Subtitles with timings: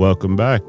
[0.00, 0.62] Welcome back.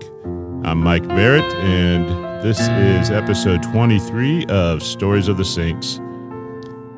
[0.66, 2.06] I'm Mike Barrett, and
[2.44, 6.00] this is episode 23 of Stories of the Saints.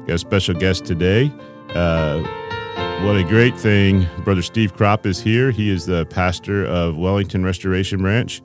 [0.07, 1.31] Got a special guest today.
[1.75, 2.23] Uh,
[3.03, 4.07] what a great thing.
[4.23, 5.51] Brother Steve Kropp is here.
[5.51, 8.41] He is the pastor of Wellington Restoration Ranch.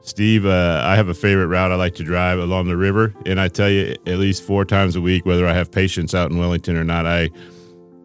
[0.00, 3.40] Steve, uh, I have a favorite route I like to drive along the river, and
[3.40, 6.38] I tell you, at least four times a week, whether I have patients out in
[6.38, 7.30] Wellington or not, I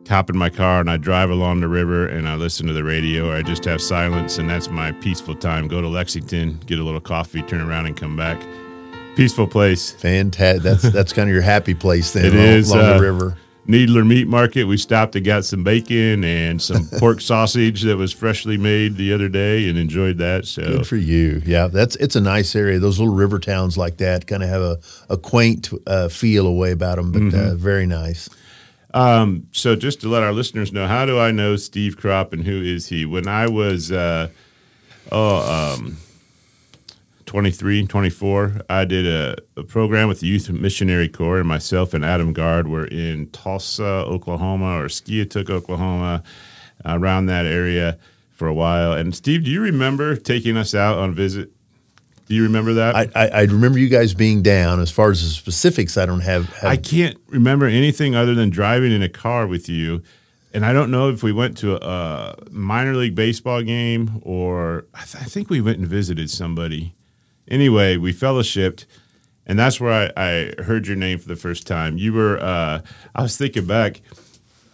[0.09, 2.83] hop in my car and I drive along the river and I listen to the
[2.83, 5.67] radio or I just have silence, and that's my peaceful time.
[5.67, 8.41] Go to Lexington, get a little coffee, turn around, and come back.
[9.15, 9.91] Peaceful place.
[9.91, 10.63] Fantastic.
[10.63, 12.25] That's that's kind of your happy place then.
[12.25, 13.37] It along, is, along uh, the river.
[13.67, 14.63] Needler Meat Market.
[14.63, 19.13] We stopped and got some bacon and some pork sausage that was freshly made the
[19.13, 20.47] other day and enjoyed that.
[20.47, 21.43] So Good for you.
[21.45, 22.79] Yeah, that's it's a nice area.
[22.79, 24.79] Those little river towns like that kind of have a,
[25.09, 27.51] a quaint uh, feel away about them, but Mm-hmm.
[27.51, 28.27] uh, very nice.
[28.93, 32.43] Um, so just to let our listeners know, how do I know Steve Kropp and
[32.43, 33.05] who is he?
[33.05, 34.29] When I was, uh,
[35.11, 35.97] oh, um,
[37.25, 42.03] 23, 24, I did a, a program with the Youth Missionary Corps, and myself and
[42.03, 46.23] Adam Gard were in Tulsa, Oklahoma, or Skiatook, Oklahoma,
[46.85, 47.99] around that area
[48.31, 48.93] for a while.
[48.93, 51.51] And Steve, do you remember taking us out on visit?
[52.29, 52.95] Do you remember that?
[52.95, 54.79] I, I, I remember you guys being down.
[54.79, 56.47] As far as the specifics, I don't have.
[56.57, 60.03] have I can't remember anything other than driving in a car with you.
[60.53, 64.85] And I don't know if we went to a, a minor league baseball game or
[64.93, 66.93] I, th- I think we went and visited somebody.
[67.47, 68.85] Anyway, we fellowshipped,
[69.47, 71.97] and that's where I, I heard your name for the first time.
[71.97, 72.81] You were, uh,
[73.15, 74.01] I was thinking back.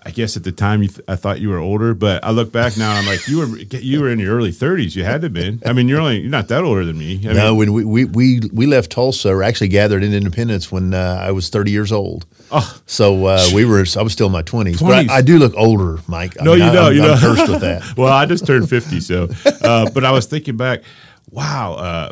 [0.07, 2.51] I guess at the time you th- I thought you were older, but I look
[2.51, 2.91] back now.
[2.91, 4.95] and I'm like, you were you were in your early 30s.
[4.95, 5.63] You had to have been.
[5.65, 7.21] I mean, you're only you're not that older than me.
[7.27, 10.71] I no, mean, when we, we, we, we left Tulsa, or actually gathered in Independence
[10.71, 12.27] when uh, I was 30 years old.
[12.51, 12.79] Oh.
[12.85, 13.83] So uh, we were.
[13.97, 14.75] I was still in my 20s.
[14.75, 14.79] 20s.
[14.81, 16.39] But I, I do look older, Mike.
[16.39, 16.85] I No, mean, you I, don't.
[16.85, 17.19] I'm, you don't.
[17.19, 17.93] cursed with that.
[17.97, 19.27] well, I just turned 50, so.
[19.63, 20.83] Uh, but I was thinking back,
[21.31, 22.11] wow, uh,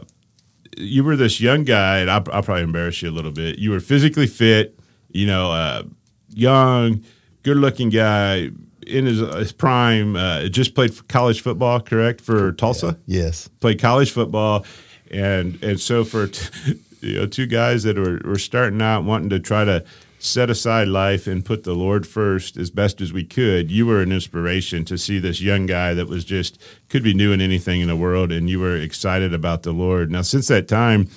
[0.77, 3.59] you were this young guy, and I'll, I'll probably embarrass you a little bit.
[3.59, 4.79] You were physically fit,
[5.09, 5.83] you know, uh,
[6.29, 7.03] young,
[7.43, 8.49] good looking guy
[8.87, 10.15] in his, his prime.
[10.15, 12.97] Uh, just played college football, correct, for Tulsa?
[13.05, 13.47] Yes.
[13.59, 14.65] played college football,
[15.11, 19.29] and and so for t- you know two guys that were, were starting out wanting
[19.29, 19.83] to try to
[20.19, 24.01] set aside life and put the Lord first as best as we could, you were
[24.01, 27.89] an inspiration to see this young guy that was just could be doing anything in
[27.89, 30.09] the world, and you were excited about the Lord.
[30.11, 31.09] Now, since that time.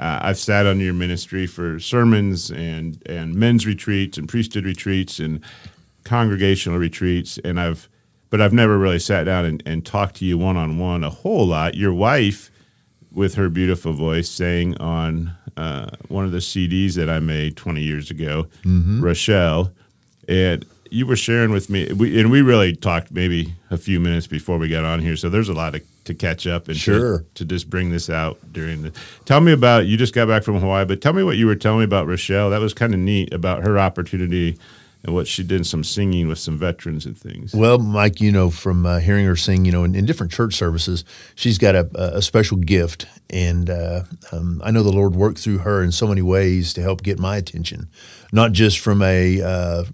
[0.00, 5.20] Uh, I've sat under your ministry for sermons and, and men's retreats and priesthood retreats
[5.20, 5.42] and
[6.04, 7.88] congregational retreats, and I've
[8.30, 11.10] but I've never really sat down and, and talked to you one on one a
[11.10, 11.74] whole lot.
[11.74, 12.50] Your wife,
[13.12, 17.82] with her beautiful voice, sang on uh, one of the CDs that I made 20
[17.82, 18.46] years ago,
[19.02, 19.72] Rochelle,
[20.28, 24.26] and you were sharing with me, we, and we really talked maybe a few minutes
[24.28, 25.16] before we got on here.
[25.16, 27.24] So there's a lot to, to catch up and to- Sure.
[27.34, 28.92] to, just bring this out during the.
[29.24, 31.56] Tell me about you just got back from Hawaii, but tell me what you were
[31.56, 32.50] telling me about Rochelle.
[32.50, 34.58] That was kind of neat about her opportunity
[35.02, 37.54] and what she did some singing with some veterans and things.
[37.54, 40.54] Well, Mike, you know, from uh, hearing her sing, you know, in, in different church
[40.54, 41.04] services,
[41.34, 43.06] she's got a, a special gift.
[43.30, 46.82] And uh, um, I know the Lord worked through her in so many ways to
[46.82, 47.88] help get my attention,
[48.30, 49.84] not just from a uh,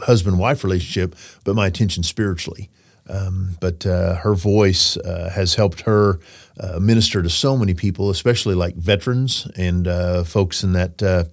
[0.00, 2.68] husband wife relationship, but my attention spiritually.
[3.08, 6.20] Um, but uh, her voice uh, has helped her
[6.58, 11.24] uh, minister to so many people, especially like veterans and uh, folks in that uh,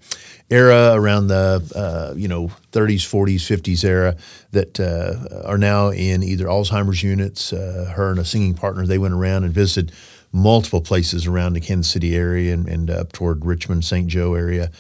[0.50, 4.18] era around the uh, you know 30s, 40s, 50s era
[4.52, 4.80] that
[5.46, 7.52] are now in either Alzheimer's units.
[7.52, 9.94] Her and a singing partner they went around and visited
[10.34, 14.08] multiple places around the Kansas City area and, and up toward Richmond, St.
[14.08, 14.72] Joe area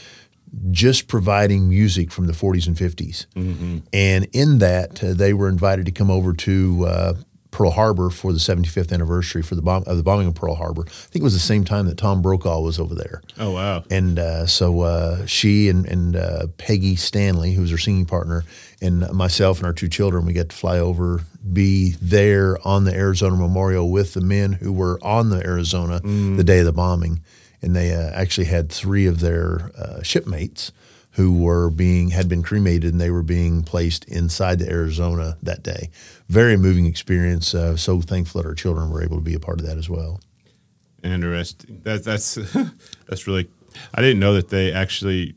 [0.72, 3.26] just providing music from the 40s and 50s.
[3.94, 7.14] And in that, uh, they were invited to come over to uh,
[7.52, 10.84] Pearl Harbor for the 75th anniversary for the bomb of the bombing of Pearl Harbor.
[10.88, 13.22] I think it was the same time that Tom Brokaw was over there.
[13.40, 13.84] Oh wow!
[13.92, 18.46] And uh, so uh, she and, and uh, Peggy Stanley, who was her singing partner,
[18.82, 21.22] and myself and our two children, we got to fly over,
[21.52, 26.44] be there on the Arizona Memorial with the men who were on the Arizona the
[26.44, 27.22] day of the bombing.
[27.62, 30.72] And they uh, actually had three of their uh, shipmates
[31.12, 35.62] who were being had been cremated and they were being placed inside the Arizona that
[35.62, 35.90] day.
[36.30, 37.54] Very moving experience.
[37.54, 39.90] Uh, so thankful that our children were able to be a part of that as
[39.90, 40.22] well.
[41.04, 41.82] Interesting.
[41.84, 42.36] That that's
[43.08, 43.50] that's really.
[43.94, 45.36] I didn't know that they actually.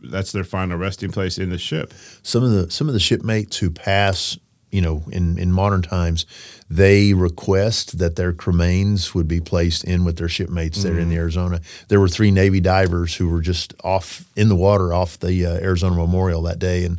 [0.00, 1.92] That's their final resting place in the ship.
[2.22, 4.38] some of the some of the shipmates who pass,
[4.70, 6.26] you know, in, in modern times,
[6.68, 11.16] they request that their cremains would be placed in with their shipmates there in the
[11.16, 11.60] Arizona.
[11.88, 15.54] There were three Navy divers who were just off in the water off the uh,
[15.54, 16.98] Arizona Memorial that day, and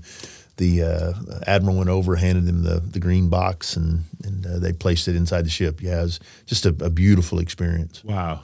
[0.58, 1.14] the uh,
[1.46, 5.16] admiral went over, handed them the, the green box, and and uh, they placed it
[5.16, 5.82] inside the ship.
[5.82, 8.04] Yeah, it was just a, a beautiful experience.
[8.04, 8.42] Wow,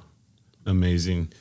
[0.66, 1.32] amazing.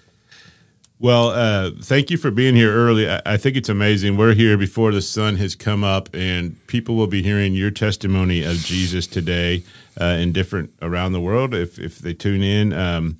[1.00, 3.10] Well, uh, thank you for being here early.
[3.10, 4.16] I, I, think it's amazing.
[4.16, 8.44] We're here before the sun has come up, and people will be hearing your testimony
[8.44, 9.64] of Jesus today
[10.00, 13.18] uh, in different around the world if if they tune in, um,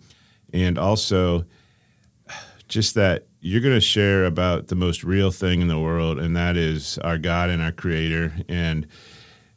[0.52, 1.46] and also
[2.68, 6.36] just that you're going to share about the most real thing in the world, and
[6.36, 8.34] that is our God and our Creator.
[8.48, 8.86] And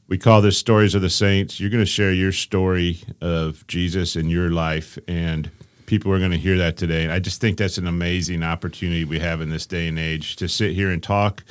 [0.07, 1.59] we call this Stories of the Saints.
[1.59, 5.51] You're going to share your story of Jesus in your life, and
[5.88, 7.04] people are going to hear that today.
[7.04, 10.36] And I just think that's an amazing opportunity we have in this day and age
[10.36, 11.44] to sit here and talk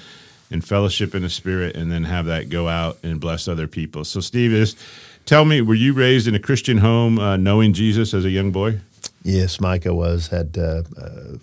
[0.48, 4.04] and fellowship in the Spirit, and then have that go out and bless other people.
[4.04, 4.76] So, Steve, is
[5.24, 8.52] tell me, were you raised in a Christian home, uh, knowing Jesus as a young
[8.52, 8.78] boy?
[9.24, 10.56] Yes, I was had.
[10.56, 11.38] Uh, uh,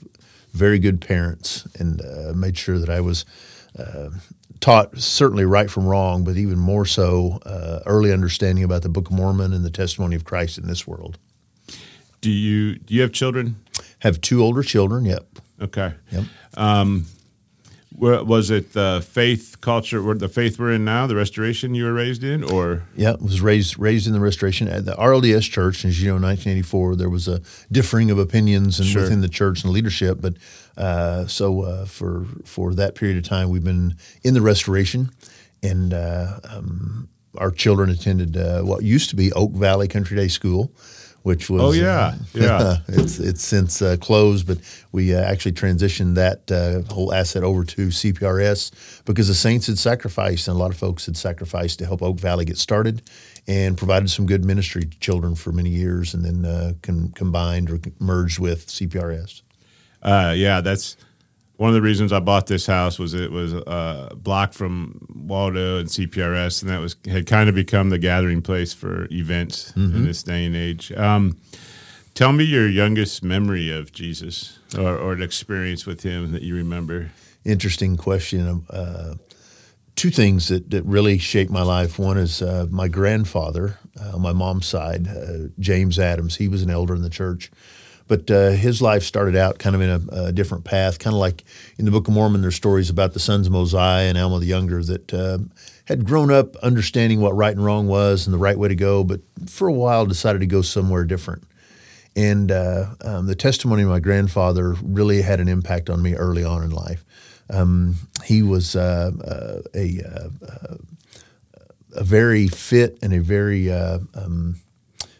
[0.53, 3.25] very good parents and uh, made sure that I was
[3.77, 4.11] uh,
[4.59, 9.07] taught certainly right from wrong, but even more so uh, early understanding about the Book
[9.07, 11.17] of Mormon and the testimony of Christ in this world.
[12.23, 13.57] Do you do you have children?
[13.99, 15.03] Have two older children.
[15.03, 15.39] Yep.
[15.61, 15.93] Okay.
[16.09, 16.23] Yep.
[16.55, 17.05] Um,
[17.95, 22.23] was it the faith culture, the faith we're in now, the restoration you were raised
[22.23, 22.83] in, or?
[22.95, 25.83] Yeah, was raised raised in the restoration at the RLDS Church.
[25.83, 27.41] As you know, in 1984, there was a
[27.71, 29.01] differing of opinions and sure.
[29.01, 30.19] within the church and leadership.
[30.21, 30.35] But
[30.77, 35.09] uh, so uh, for for that period of time, we've been in the restoration,
[35.61, 40.29] and uh, um, our children attended uh, what used to be Oak Valley Country Day
[40.29, 40.71] School
[41.23, 44.59] which was oh yeah uh, yeah it's it's since uh, closed, but
[44.91, 49.79] we uh, actually transitioned that uh, whole asset over to CPRS because the Saints had
[49.79, 53.01] sacrificed and a lot of folks had sacrificed to help Oak Valley get started
[53.47, 57.79] and provided some good ministry to children for many years, and then uh, combined or
[57.99, 59.41] merged with CPRS.
[60.01, 60.97] Uh, yeah, that's
[61.63, 65.77] one of the reasons I bought this house was it was a block from Waldo
[65.77, 69.95] and CPRS, and that was had kind of become the gathering place for events mm-hmm.
[69.95, 70.91] in this day and age.
[70.91, 71.37] Um,
[72.15, 76.53] tell me your youngest memory of Jesus or, or, an experience with him that you
[76.53, 77.11] remember.
[77.45, 78.65] Interesting question.
[78.69, 79.13] Uh,
[79.95, 81.97] two things that, that really shaped my life.
[81.97, 86.35] One is uh, my grandfather uh, on my mom's side, uh, James Adams.
[86.35, 87.51] He was an elder in the church
[88.07, 91.19] but uh, his life started out kind of in a, a, different path, kind of
[91.19, 91.43] like
[91.77, 92.41] in the Book of Mormon.
[92.41, 95.39] There's stories about the sons of Mosiah and Alma the Younger that uh,
[95.85, 99.03] had grown up understanding what right and wrong was and the right way to go,
[99.03, 101.43] but for a while decided to go somewhere different.
[102.15, 106.43] And uh, um, the testimony of my grandfather really had an impact on me early
[106.43, 107.03] on in life.
[107.49, 110.75] Um, he was uh, uh, a, uh,
[111.95, 114.59] a very fit and a very um,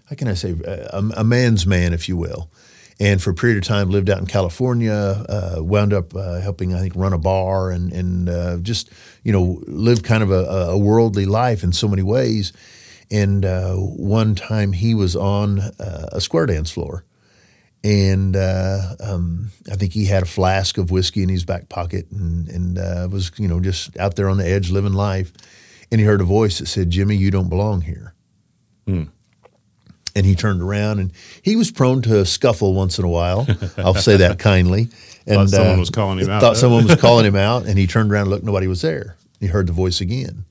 [0.09, 2.49] how can I say a, a man's man, if you will
[3.03, 4.93] and for a period of time lived out in California.
[4.93, 8.89] Uh, wound up uh, helping, I think, run a bar and and uh, just
[9.23, 12.53] you know lived kind of a, a, worldly life in so many ways.
[13.11, 17.03] And uh, one time he was on uh, a square dance floor,
[17.83, 22.09] and uh, um, I think he had a flask of whiskey in his back pocket
[22.09, 25.33] and and was you know just out there on the edge living life.
[25.91, 28.13] And he heard a voice that said, "Jimmy, you don't belong here."
[28.87, 29.03] Hmm
[30.15, 33.47] and he turned around and he was prone to scuffle once in a while.
[33.77, 34.89] I'll say that kindly.
[35.25, 36.41] And thought someone uh, was calling him out.
[36.41, 38.43] Thought someone was calling him out, and he turned around and looked.
[38.43, 39.15] Nobody was there.
[39.39, 40.43] He heard the voice again,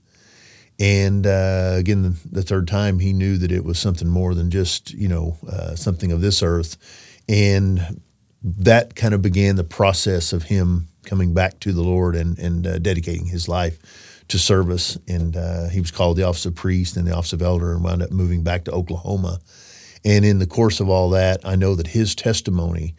[0.80, 4.50] and uh, again the, the, third time he knew that it was something more than
[4.50, 6.78] just you know uh, something of this earth,
[7.28, 8.00] and
[8.42, 12.66] that kind of began the process of him coming back to the Lord and and
[12.66, 13.78] uh, dedicating his life
[14.32, 17.42] to service, and uh, he was called the office of priest and the office of
[17.42, 19.38] elder, and wound up moving back to Oklahoma.
[20.04, 22.94] And in the course of all that, I know that his testimony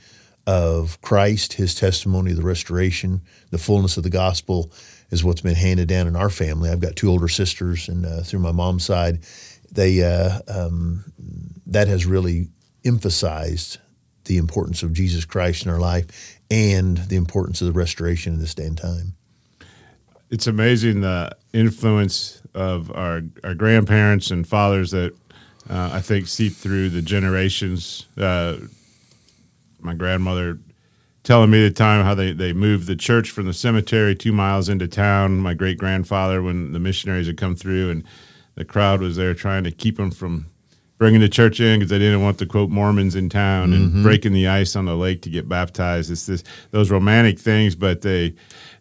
[0.48, 4.72] of Christ, his testimony of the restoration, the fullness of the gospel,
[5.10, 6.70] is what's been handed down in our family.
[6.70, 9.20] I've got two older sisters, and uh, through my mom's side,
[9.72, 11.04] they uh, um,
[11.68, 12.50] that has really
[12.86, 13.80] emphasized
[14.25, 18.40] the importance of Jesus Christ in our life and the importance of the restoration in
[18.40, 19.16] this day and time
[20.34, 25.13] it's amazing the influence of our our grandparents and fathers that
[25.70, 28.08] uh, I think seep through the generations.
[28.18, 28.58] Uh,
[29.80, 30.58] my grandmother
[31.22, 34.70] telling me the time how they, they moved the church from the cemetery two miles
[34.70, 35.38] into town.
[35.38, 38.04] My great grandfather, when the missionaries had come through and
[38.56, 40.48] the crowd was there trying to keep them from
[40.98, 43.96] bringing the church in because they didn't want the quote Mormons in town mm-hmm.
[43.96, 46.10] and breaking the ice on the lake to get baptized.
[46.10, 48.34] It's this those romantic things, but they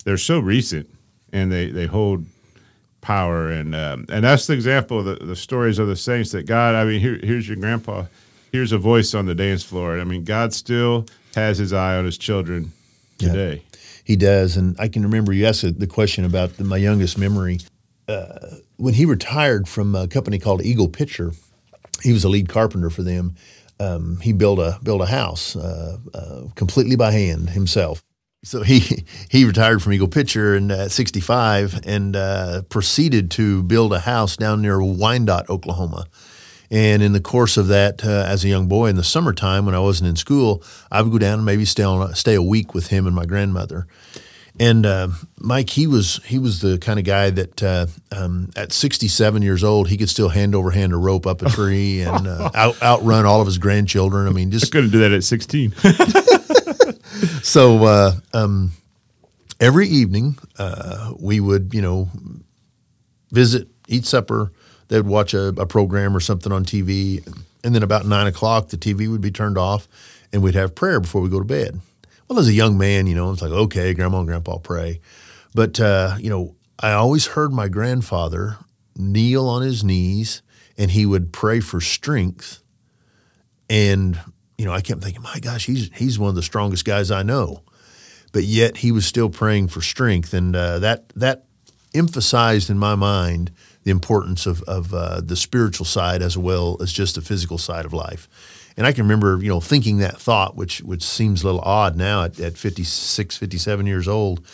[0.05, 0.89] they're so recent
[1.33, 2.25] and they, they hold
[3.01, 6.47] power and um, and that's the example of the, the stories of the saints that
[6.47, 8.05] God I mean here, here's your grandpa
[8.53, 12.05] here's a voice on the dance floor I mean God still has his eye on
[12.05, 12.73] his children
[13.19, 13.65] today
[14.05, 14.57] he does.
[14.57, 17.61] And I can remember you asked the question about the, my youngest memory.
[18.09, 21.37] Uh, when he retired from a company called Eagle-Picher,
[22.03, 23.37] he was a lead carpenter for them.
[23.79, 28.03] Um, he built a built a house uh, uh, completely by hand himself.
[28.45, 34.01] So he he retired from Eagle-Picher in uh, 65 and uh, proceeded to build a
[34.01, 36.07] house down near Wyandotte, Oklahoma.
[36.69, 39.75] And in the course of that, uh, as a young boy in the summertime when
[39.75, 42.75] I wasn't in school, I would go down and maybe stay on, stay a week
[42.75, 43.87] with him and my grandmother.
[44.59, 45.09] And uh,
[45.39, 49.63] Mike, he was he was the kind of guy that uh, um, at 67 years
[49.63, 52.83] old, he could still hand over hand a rope up a tree and uh, out,
[52.83, 54.27] outrun all of his grandchildren.
[54.27, 55.75] I mean, just couldn't do that at 16.
[57.43, 58.73] so uh, um,
[59.61, 62.09] every evening uh, we would, you know,
[63.31, 64.53] visit, eat supper.
[64.89, 67.27] They'd watch a, a, program or something on TV,
[67.65, 69.89] and then about nine o'clock, the TV would be turned off,
[70.33, 71.81] and we'd have prayer before we go to bed.
[72.29, 75.01] Well, as a young man, you know, it's like okay, grandma and grandpa pray,
[75.55, 78.59] but uh, you know, I always heard my grandfather
[78.97, 80.43] kneel on his knees,
[80.77, 82.63] and he would pray for strength,
[83.71, 84.19] and
[84.59, 87.23] you know, I kept thinking, my gosh, he's he's one of the strongest guys I
[87.23, 87.63] know,
[88.33, 91.45] but yet he was still praying for strength, and uh, that that
[91.95, 93.51] emphasized in my mind
[93.85, 97.85] the importance of of uh, the spiritual side as well as just the physical side
[97.85, 98.29] of life.
[98.77, 101.97] And I can remember, you know, thinking that thought, which which seems a little odd
[101.97, 104.47] now at, at 56, 57 years old,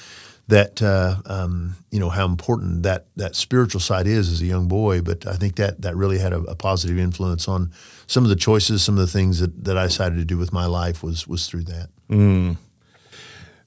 [0.48, 4.66] that uh, um, you know how important that that spiritual side is as a young
[4.66, 5.02] boy.
[5.02, 7.70] But I think that that really had a, a, positive influence on
[8.06, 10.52] some of the choices, some of the things that, that I decided to do with
[10.52, 11.90] my life was was through that.
[12.08, 12.56] Mm.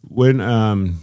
[0.01, 1.01] When um,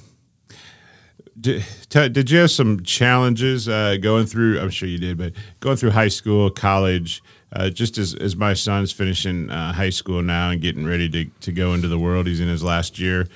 [1.40, 4.60] did, t- did you have some challenges uh, going through?
[4.60, 7.22] I'm sure you did, but going through high school, college.
[7.50, 11.24] Uh, just as, as my son's finishing uh, high school now and getting ready to,
[11.40, 13.26] to go into the world, he's in his last year.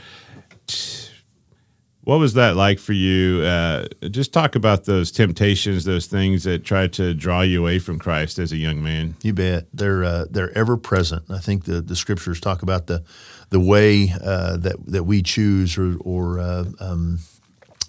[2.05, 3.43] What was that like for you?
[3.43, 8.01] Uh, just talk about those temptations, those things that try to draw you away from
[8.01, 9.15] Christ as a young man.
[9.23, 9.67] You bet.
[9.73, 11.31] They're uh, they're ever present.
[11.31, 13.05] I think the, the scriptures talk about the
[13.51, 17.21] the way uh, that that we choose, or, or uh, um,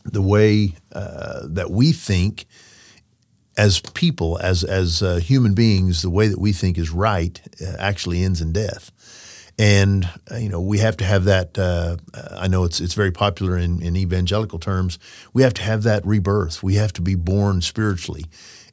[0.05, 2.46] the way uh, that we think
[3.58, 7.41] as people, as as uh, human beings, the way that we think is right
[7.79, 8.91] actually ends in death
[9.58, 11.58] and uh, you know we have to have that.
[11.58, 11.98] Uh,
[12.32, 15.00] I know it's it's very popular in, in evangelical terms.
[15.34, 16.64] We have to have that rebirth.
[16.64, 18.26] We have to be born spiritually.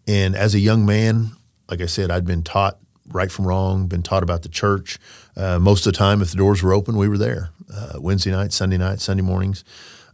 [0.06, 1.32] And as a young man,
[1.68, 4.98] like I said, I'd been taught right from wrong, been taught about the church.
[5.36, 7.50] Uh, most of the time, if the doors were open, we were there.
[7.72, 9.64] Uh, Wednesday night, Sunday night, Sunday mornings.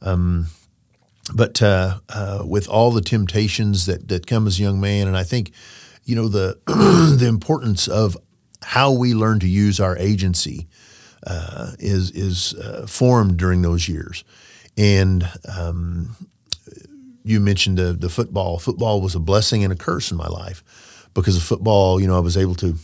[0.02, 0.46] Um,
[1.34, 5.16] but uh, uh, with all the temptations that that come as a young man, and
[5.16, 5.52] I think,
[6.04, 6.58] you know, the
[7.18, 8.16] the importance of
[8.62, 10.66] how we learn to use our agency
[11.26, 14.24] uh, is is uh, formed during those years.
[14.78, 16.16] And um,
[17.24, 18.58] you mentioned the, the football.
[18.58, 22.00] Football was a blessing and a curse in my life because of football.
[22.00, 22.76] You know, I was able to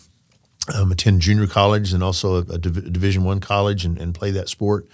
[0.75, 4.31] um, attend junior college and also a, a Div- Division One college and, and play
[4.33, 4.89] that sport.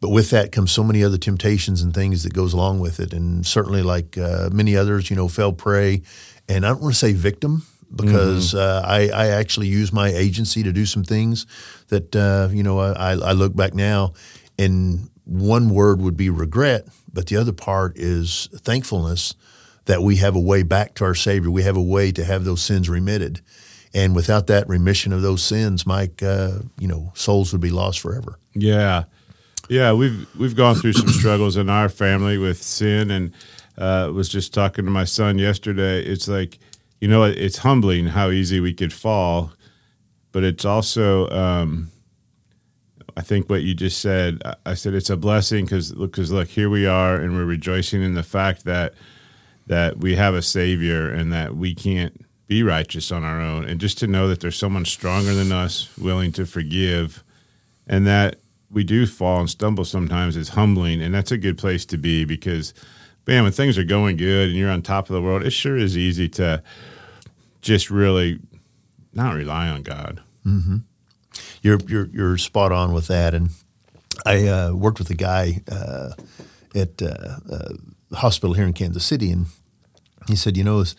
[0.00, 3.12] But with that comes so many other temptations and things that goes along with it,
[3.12, 6.02] and certainly like uh, many others, you know, fell prey.
[6.48, 8.58] And I don't want to say victim because mm-hmm.
[8.58, 11.46] uh, I, I, actually use my agency to do some things
[11.88, 14.12] that uh, you know I, I, look back now
[14.58, 19.34] and one word would be regret but the other part is thankfulness
[19.86, 21.50] that we have a way back to our savior.
[21.50, 23.40] We have a way to have those sins remitted.
[23.94, 28.00] And without that remission of those sins mike uh, you know souls would be lost
[28.00, 28.38] forever.
[28.54, 29.04] Yeah.
[29.70, 33.10] Yeah we've we've gone through some struggles in our family with sin.
[33.10, 33.32] And
[33.78, 36.02] uh, was just talking to my son yesterday.
[36.02, 36.58] It's like
[37.00, 39.52] you know, it's humbling how easy we could fall,
[40.32, 41.90] but it's also, um,
[43.16, 44.42] I think what you just said.
[44.64, 48.14] I said it's a blessing because because look, here we are, and we're rejoicing in
[48.14, 48.94] the fact that
[49.66, 53.80] that we have a Savior and that we can't be righteous on our own, and
[53.80, 57.22] just to know that there's someone stronger than us, willing to forgive,
[57.86, 58.36] and that
[58.70, 62.24] we do fall and stumble sometimes is humbling, and that's a good place to be
[62.24, 62.72] because
[63.28, 65.76] man, when things are going good and you're on top of the world, it sure
[65.76, 66.62] is easy to
[67.60, 68.40] just really
[69.12, 70.22] not rely on God.
[70.46, 70.78] Mm-hmm.
[71.62, 73.34] You're you're you're spot on with that.
[73.34, 73.50] And
[74.24, 76.12] I uh, worked with a guy uh,
[76.74, 77.78] at uh, the
[78.14, 79.46] hospital here in Kansas City, and
[80.26, 80.96] he said, you know, as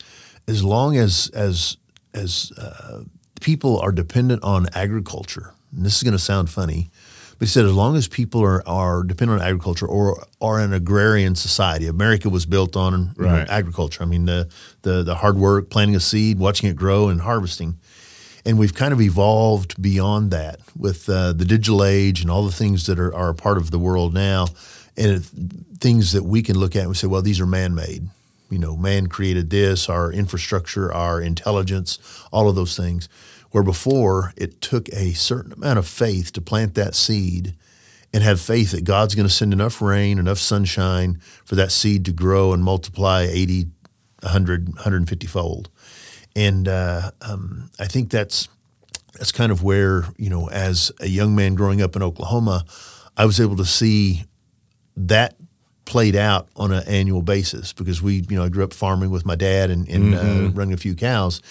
[0.47, 1.77] as long as as
[2.13, 3.03] as uh,
[3.41, 6.91] people are dependent on agriculture, and this is going to sound funny,
[7.39, 10.73] but he said, as long as people are, are dependent on agriculture or are an
[10.73, 13.31] agrarian society, America was built on right.
[13.31, 14.03] know, agriculture.
[14.03, 14.49] I mean, the,
[14.81, 17.79] the, the hard work, planting a seed, watching it grow, and harvesting.
[18.45, 22.51] And we've kind of evolved beyond that with uh, the digital age and all the
[22.51, 24.47] things that are, are a part of the world now.
[24.99, 25.23] and it,
[25.79, 28.09] things that we can look at and we say, well, these are man made.
[28.49, 31.99] You know, man created this, our infrastructure, our intelligence,
[32.31, 33.07] all of those things.
[33.51, 37.55] Where before it took a certain amount of faith to plant that seed
[38.13, 42.05] and have faith that God's going to send enough rain, enough sunshine for that seed
[42.05, 43.67] to grow and multiply 80,
[44.21, 45.69] 100, 150 fold.
[46.35, 48.47] And uh, um, I think that's
[49.13, 52.65] that's kind of where you know, as a young man growing up in Oklahoma,
[53.17, 54.25] I was able to see
[54.95, 55.35] that
[55.89, 59.25] played out on an annual basis because we, you know, I grew up farming with
[59.25, 60.45] my dad and, and uh, mm-hmm.
[60.45, 61.41] uh, running a few cows,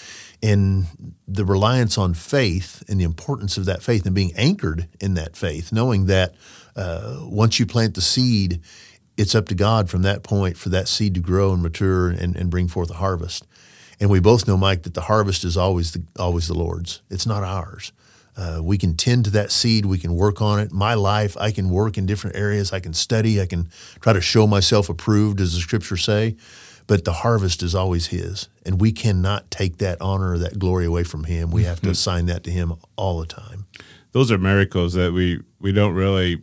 [0.41, 0.85] and
[1.27, 5.35] the reliance on faith and the importance of that faith and being anchored in that
[5.35, 6.33] faith, knowing that
[6.75, 8.61] uh, once you plant the seed,
[9.17, 12.35] it's up to God from that point for that seed to grow and mature and,
[12.35, 13.45] and bring forth a harvest.
[13.99, 17.01] And we both know, Mike, that the harvest is always the, always the Lord's.
[17.09, 17.91] It's not ours.
[18.37, 19.85] Uh, we can tend to that seed.
[19.85, 20.71] We can work on it.
[20.71, 22.71] My life, I can work in different areas.
[22.71, 23.41] I can study.
[23.41, 23.69] I can
[23.99, 26.37] try to show myself approved, as the scriptures say.
[26.89, 30.85] But the harvest is always His, and we cannot take that honor or that glory
[30.85, 31.51] away from Him.
[31.51, 33.67] We have to assign that to Him all the time.
[34.11, 36.41] Those are miracles that we we don't really.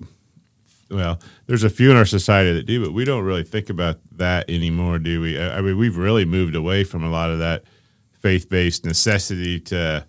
[0.88, 3.98] Well, there's a few in our society that do, but we don't really think about
[4.12, 5.36] that anymore, do we?
[5.36, 7.64] I mean, we've really moved away from a lot of that
[8.20, 10.06] faith based necessity to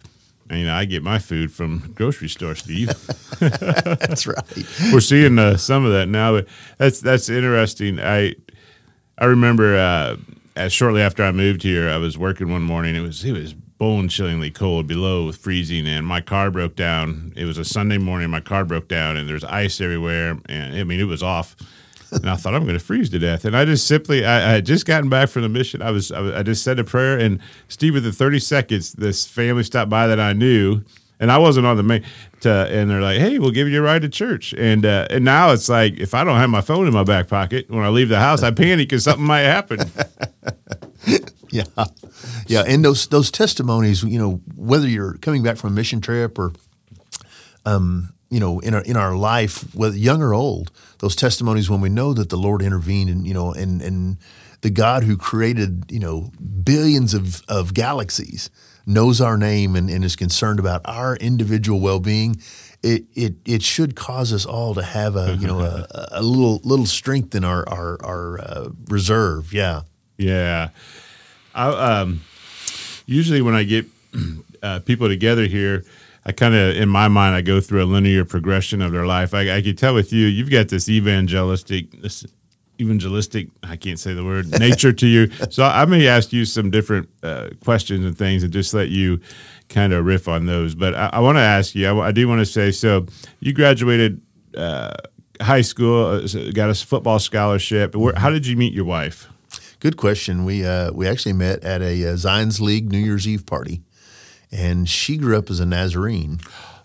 [0.51, 2.87] you know, I get my food from grocery store, Steve.
[3.39, 4.65] that's right.
[4.93, 7.99] We're seeing uh, some of that now, but that's that's interesting.
[7.99, 8.35] I
[9.17, 10.17] I remember uh,
[10.55, 12.95] as shortly after I moved here, I was working one morning.
[12.95, 17.33] It was it was bone chillingly cold, below freezing, and my car broke down.
[17.35, 18.29] It was a Sunday morning.
[18.29, 20.37] My car broke down, and there's ice everywhere.
[20.47, 21.55] And I mean, it was off
[22.11, 23.45] and I thought I'm going to freeze to death.
[23.45, 25.81] And I just simply, I, I, had just gotten back from the mission.
[25.81, 29.63] I was, I, I just said a prayer, and Steve, within 30 seconds, this family
[29.63, 30.83] stopped by that I knew,
[31.19, 32.03] and I wasn't on the main.
[32.41, 35.25] To, and they're like, "Hey, we'll give you a ride to church." And uh, and
[35.25, 37.89] now it's like, if I don't have my phone in my back pocket when I
[37.89, 39.79] leave the house, I panic because something might happen.
[41.49, 41.63] yeah,
[42.47, 46.37] yeah, and those those testimonies, you know, whether you're coming back from a mission trip
[46.37, 46.53] or,
[47.65, 51.81] um, you know, in our in our life, whether young or old, those testimonies when
[51.81, 54.17] we know that the Lord intervened and you know and and
[54.61, 56.31] the God who created you know
[56.63, 58.49] billions of of galaxies
[58.87, 62.41] knows our name and, and is concerned about our individual well being.
[62.81, 66.61] It, it it should cause us all to have a you know a, a little
[66.63, 69.51] little strength in our our, our uh, reserve.
[69.51, 69.81] Yeah,
[70.17, 70.69] yeah.
[71.53, 72.21] I, um,
[73.05, 73.87] usually when I get
[74.63, 75.83] uh, people together here,
[76.27, 79.33] I kind of, in my mind, I go through a linear progression of their life.
[79.33, 81.87] I, I can tell with you, you've got this evangelistic,
[82.79, 85.29] evangelistic, I can't say the word, nature to you.
[85.49, 89.19] So I may ask you some different uh, questions and things and just let you
[89.69, 90.75] kind of riff on those.
[90.75, 93.05] But I, I want to ask you, I, I do want to say, so
[93.39, 94.21] you graduated
[94.55, 94.93] uh,
[95.41, 97.95] high school, uh, got a football scholarship.
[97.95, 99.27] Where, how did you meet your wife?
[99.79, 100.43] Good question.
[100.43, 103.83] We uh, we actually met at a uh, Zions League New Year's Eve party
[104.51, 106.39] and she grew up as a Nazarene.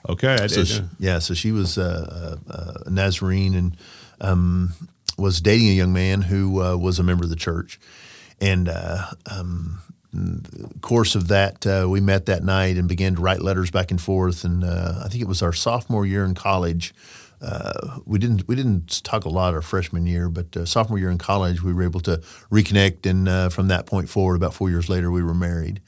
[0.09, 0.68] Okay, I so did.
[0.68, 3.76] She, yeah, so she was a, a Nazarene and
[4.20, 4.72] um,
[5.18, 7.79] was dating a young man who uh, was a member of the church.
[8.40, 9.81] And uh, um,
[10.12, 13.90] the course of that, uh, we met that night and began to write letters back
[13.90, 14.44] and forth.
[14.44, 16.94] And uh, I think it was our sophomore year in college.
[17.40, 21.11] Uh, we didn't we didn't talk a lot our freshman year, but uh, sophomore year
[21.11, 22.18] in college we were able to
[22.53, 25.81] reconnect, and from that point forward, about four years later, we were married.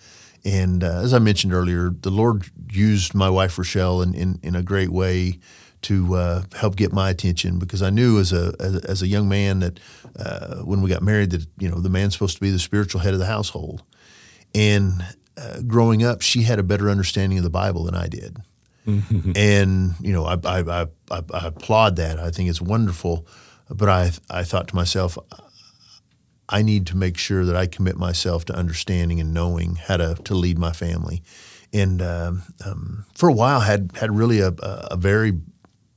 [0.45, 4.63] And as I mentioned earlier, the Lord used my wife Rochelle in, in, in a
[4.63, 5.39] great way
[5.85, 9.29] to uh, help get my attention because I knew as a as, as a young
[9.29, 9.81] man that
[10.18, 13.01] uh, when we got married that you know the man's supposed to be the spiritual
[13.01, 13.83] head of the household,
[14.55, 15.05] and
[15.37, 18.38] uh, growing up she had a better understanding of the Bible than I did,
[18.87, 19.33] mm-hmm.
[19.37, 23.27] and you know I, I, I, I applaud that I think it's wonderful,
[23.68, 25.18] but I I thought to myself
[26.49, 30.14] I need to make sure that I commit myself to understanding and knowing how to,
[30.25, 31.23] to lead my family.
[31.73, 35.33] And um, um, for a while, had had really a, a, very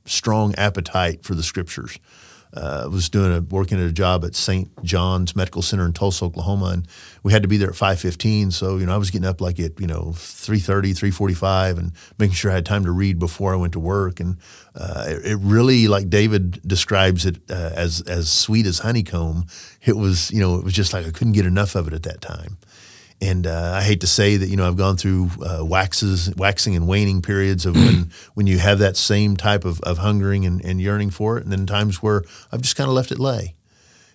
[0.08, 1.98] strong appetite for the scriptures
[2.54, 4.70] uh, was doing a, working at a job at St.
[4.82, 6.88] John's Medical Center in Tulsa, Oklahoma, and
[7.22, 8.50] we had to be there at five fifteen.
[8.50, 12.34] So you know, I was getting up like at you know 3.30, 3.45 and making
[12.34, 14.20] sure I had time to read before I went to work.
[14.20, 14.38] And
[14.74, 19.46] uh, it, it, really, like David describes it, uh, as as sweet as honeycomb.
[19.84, 22.04] It was you know, it was just like I couldn't get enough of it at
[22.04, 22.56] that time.
[23.20, 26.76] And uh, I hate to say that you know I've gone through uh, waxes, waxing
[26.76, 30.64] and waning periods of when when you have that same type of, of hungering and,
[30.64, 33.56] and yearning for it, and then times where I've just kind of left it lay.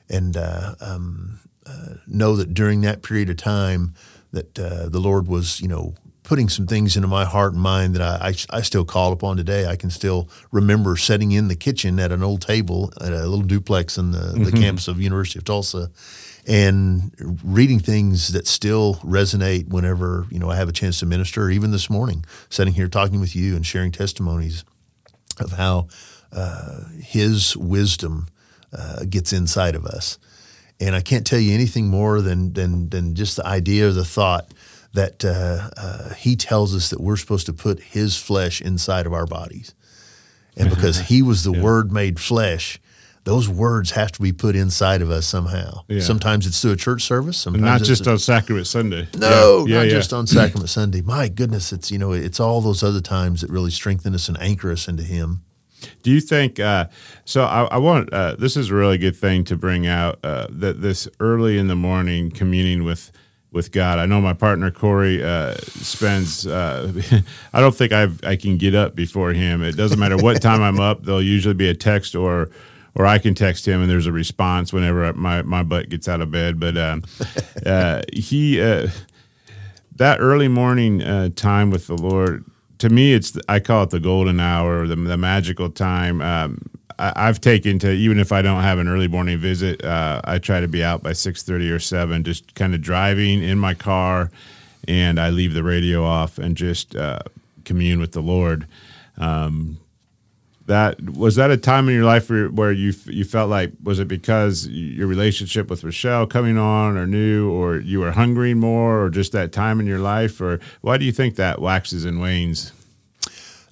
[0.10, 3.94] And uh, um, uh, know that during that period of time
[4.32, 7.96] that uh, the Lord was you know putting some things into my heart and mind
[7.96, 9.66] that I, I, I, still call upon today.
[9.66, 13.42] I can still remember sitting in the kitchen at an old table at a little
[13.42, 14.44] duplex in the, mm-hmm.
[14.44, 15.92] the campus of University of Tulsa
[16.48, 21.50] and reading things that still resonate whenever you know I have a chance to minister.
[21.50, 24.64] Even this morning, sitting here talking with you and sharing testimonies
[25.40, 25.88] of how
[26.32, 28.28] uh, His wisdom
[28.78, 30.18] uh, gets inside of us,
[30.80, 34.06] and I can't tell you anything more than than than just the idea or the
[34.06, 34.54] thought
[34.94, 39.14] that uh, uh, He tells us that we're supposed to put His flesh inside of
[39.14, 39.74] our bodies,
[40.58, 41.62] and because He was the yeah.
[41.62, 42.80] Word made flesh
[43.24, 45.84] those words have to be put inside of us somehow.
[45.88, 46.02] Yeah.
[46.02, 47.38] Sometimes it's through a church service.
[47.38, 49.08] Sometimes not just on Sacrament Sunday.
[49.18, 49.78] No, yeah.
[49.78, 51.02] not yeah, just on Sacrament Sunday.
[51.02, 54.40] My goodness, it's you know it's all those other times that really strengthen us and
[54.42, 55.44] anchor us into Him.
[56.02, 56.60] Do you think?
[56.60, 56.88] Uh,
[57.26, 60.48] so I, I want uh, this is a really good thing to bring out uh,
[60.50, 63.12] that this early in the morning communing with
[63.52, 64.00] with God.
[64.00, 66.46] I know my partner Corey uh, spends.
[66.46, 66.92] Uh,
[67.54, 69.64] I don't think I I can get up before him.
[69.64, 71.04] It doesn't matter what time I'm up.
[71.04, 72.50] There'll usually be a text or
[72.96, 76.22] or I can text him and there's a response whenever my, my butt gets out
[76.22, 76.60] of bed.
[76.60, 77.04] But um,
[77.66, 78.90] uh, he, uh,
[79.96, 82.46] that early morning uh, time with the Lord,
[82.80, 86.22] to me, it's I call it the golden hour, the, the magical time.
[86.22, 90.22] Um, I, have taken to even if I don't have an early morning visit, uh,
[90.24, 93.58] I try to be out by six thirty or seven, just kind of driving in
[93.58, 94.32] my car,
[94.88, 97.20] and I leave the radio off and just uh,
[97.64, 98.68] commune with the Lord.
[99.18, 99.78] Um,
[100.66, 104.00] that was that a time in your life where, where you you felt like was
[104.00, 109.04] it because your relationship with Rochelle coming on or new or you were hungry more
[109.04, 112.22] or just that time in your life or why do you think that waxes and
[112.22, 112.72] wanes?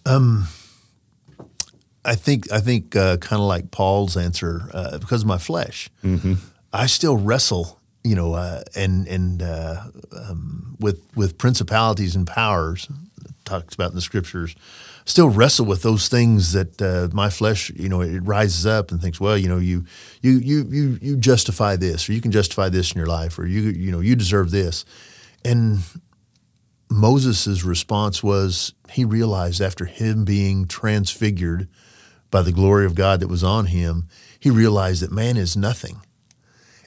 [0.06, 0.48] Um,
[2.04, 5.90] I think I think uh, kind of like Paul's answer uh, because of my flesh.
[6.04, 6.34] Mm-hmm.
[6.74, 12.90] I still wrestle, you know, uh, and and uh, um, with with principalities and powers
[13.46, 14.56] talks about in the scriptures
[15.12, 19.02] still wrestle with those things that uh, my flesh, you know, it rises up and
[19.02, 19.86] thinks, well, you know, you
[20.22, 23.46] you you you you justify this, or you can justify this in your life, or
[23.46, 24.86] you you know, you deserve this.
[25.44, 25.80] And
[26.90, 31.68] Moses' response was he realized after him being transfigured
[32.32, 34.08] by the glory of God that was on him,
[34.40, 36.02] he realized that man is nothing.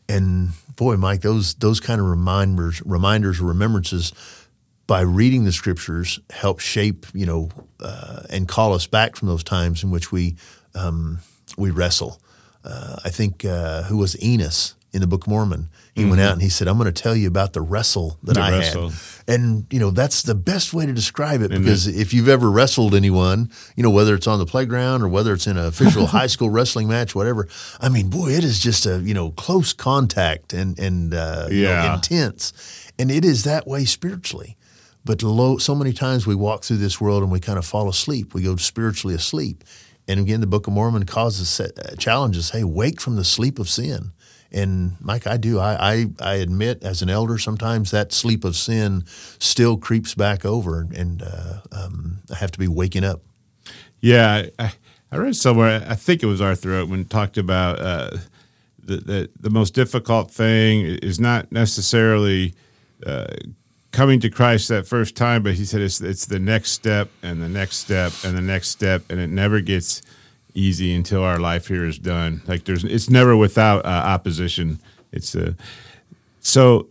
[0.09, 4.13] And boy, Mike, those those kind of reminders, reminders, remembrances
[4.87, 9.45] by reading the scriptures help shape, you know, uh, and call us back from those
[9.45, 10.37] times in which we
[10.75, 11.19] um,
[11.57, 12.21] we wrestle.
[12.65, 15.69] Uh, I think uh, who was Enos in the Book of Mormon.
[15.93, 16.11] He mm-hmm.
[16.11, 18.41] went out and he said, "I'm going to tell you about the wrestle that the
[18.41, 18.91] I wrestle.
[18.91, 22.51] had." And you know, that's the best way to describe it because if you've ever
[22.51, 26.07] wrestled anyone, you know, whether it's on the playground or whether it's in an official
[26.19, 27.49] high school wrestling match, whatever.
[27.81, 31.89] I mean, boy, it is just a you know close contact and and uh, yeah.
[31.89, 32.53] know, intense,
[32.99, 34.57] and it is that way spiritually.
[35.05, 38.33] But so many times we walk through this world and we kind of fall asleep.
[38.33, 39.63] We go spiritually asleep.
[40.09, 42.51] And again, the Book of Mormon causes uh, challenges.
[42.51, 44.13] Hey, wake from the sleep of sin.
[44.55, 45.59] And Mike, I do.
[45.59, 49.05] I, I, I admit, as an elder, sometimes that sleep of sin
[49.39, 53.23] still creeps back over, and uh, um, I have to be waking up.
[54.01, 54.73] Yeah, I,
[55.11, 55.85] I, read somewhere.
[55.89, 58.19] I think it was Arthur Oakman talked about uh,
[58.79, 62.55] the, the, the most difficult thing is not necessarily
[63.05, 63.35] uh,
[63.95, 67.41] coming to Christ that first time, but he said it's it's the next step and
[67.41, 70.03] the next step and the next step, and it never gets
[70.55, 72.43] easy until our life here is done.
[72.47, 74.81] Like there's, it's never without uh, opposition.
[75.13, 75.55] It's uh,
[76.41, 76.89] so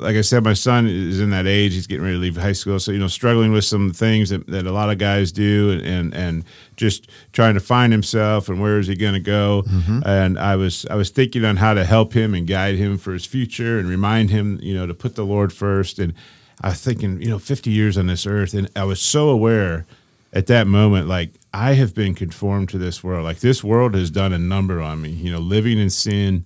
[0.00, 1.74] like I said, my son is in that age.
[1.74, 4.46] He's getting ready to leave high school, so you know, struggling with some things that,
[4.46, 6.44] that a lot of guys do, and, and, and
[6.76, 9.64] just trying to find himself and where is he going to go.
[9.66, 10.00] Mm-hmm.
[10.06, 13.12] And I was I was thinking on how to help him and guide him for
[13.12, 15.98] his future and remind him, you know, to put the Lord first.
[15.98, 16.14] And
[16.62, 19.84] I was thinking, you know, 50 years on this earth, and I was so aware
[20.32, 23.24] at that moment, like I have been conformed to this world.
[23.24, 25.10] Like this world has done a number on me.
[25.10, 26.44] You know, living in sin,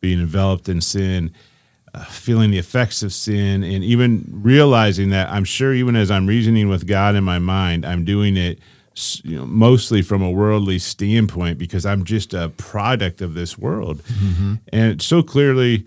[0.00, 1.32] being enveloped in sin
[1.94, 6.26] uh, feeling the effects of sin and even realizing that I'm sure even as I'm
[6.26, 8.58] reasoning with God in my mind, I'm doing it
[9.22, 14.02] you know, mostly from a worldly standpoint because I'm just a product of this world.
[14.02, 14.54] Mm-hmm.
[14.72, 15.86] And so clearly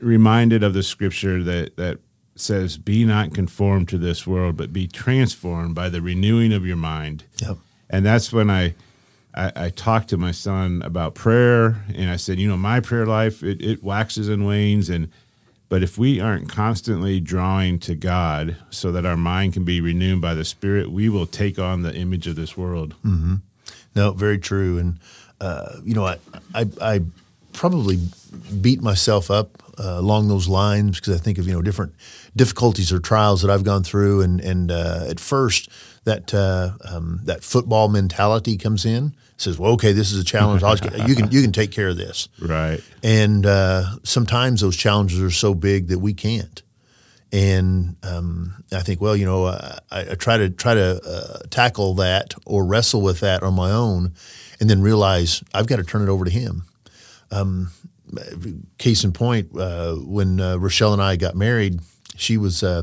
[0.00, 1.98] reminded of the scripture that that
[2.34, 6.76] says, "Be not conformed to this world, but be transformed by the renewing of your
[6.76, 7.58] mind." Yep.
[7.90, 8.74] And that's when I
[9.34, 13.06] I, I, talked to my son about prayer, and I said, you know, my prayer
[13.06, 15.08] life it, it waxes and wanes, and
[15.68, 20.20] but if we aren't constantly drawing to God so that our mind can be renewed
[20.20, 22.94] by the Spirit, we will take on the image of this world.
[23.02, 23.36] Mm-hmm.
[23.94, 24.76] No, very true.
[24.78, 24.98] And
[25.40, 26.18] uh, you know, I,
[26.54, 27.00] I, I
[27.54, 27.98] probably
[28.60, 31.94] beat myself up uh, along those lines because I think of you know different
[32.36, 35.70] difficulties or trials that I've gone through, and and uh, at first
[36.04, 39.14] that uh, um, that football mentality comes in.
[39.36, 40.62] Says, well, okay, this is a challenge.
[41.08, 42.80] You can you can take care of this, right?
[43.02, 46.62] And uh, sometimes those challenges are so big that we can't.
[47.32, 51.94] And um, I think, well, you know, I, I try to try to uh, tackle
[51.94, 54.12] that or wrestle with that on my own,
[54.60, 56.64] and then realize I've got to turn it over to Him.
[57.30, 57.70] Um,
[58.78, 61.80] case in point, uh, when uh, Rochelle and I got married,
[62.16, 62.82] she was uh,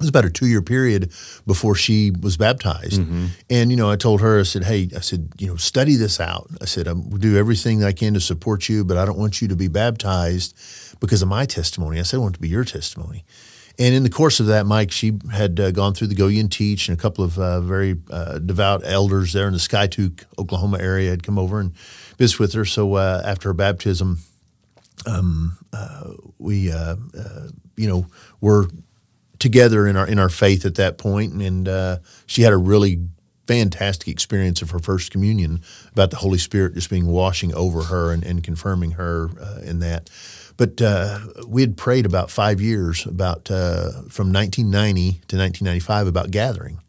[0.00, 1.12] it was about a two year period
[1.46, 3.02] before she was baptized.
[3.02, 3.26] Mm-hmm.
[3.50, 6.18] And, you know, I told her, I said, hey, I said, you know, study this
[6.18, 6.48] out.
[6.62, 9.18] I said, I will do everything that I can to support you, but I don't
[9.18, 10.56] want you to be baptized
[11.00, 11.98] because of my testimony.
[11.98, 13.26] I said, I want it to be your testimony.
[13.78, 16.50] And in the course of that, Mike, she had uh, gone through the Go and
[16.50, 20.78] Teach, and a couple of uh, very uh, devout elders there in the Skiatook, Oklahoma
[20.80, 21.76] area had come over and
[22.16, 22.64] visited with her.
[22.64, 24.18] So uh, after her baptism,
[25.06, 26.96] um, uh, we, uh,
[27.76, 28.06] you know,
[28.40, 28.68] were
[29.40, 33.00] together in our in our faith at that point, and she had a really
[33.48, 38.12] fantastic experience of her first communion about the Holy Spirit just being washing over her
[38.12, 39.30] and, and confirming her
[39.64, 40.08] in that.
[40.60, 46.30] But uh, we had prayed about five years about uh, from 1990 to 1995 about
[46.30, 46.82] gathering.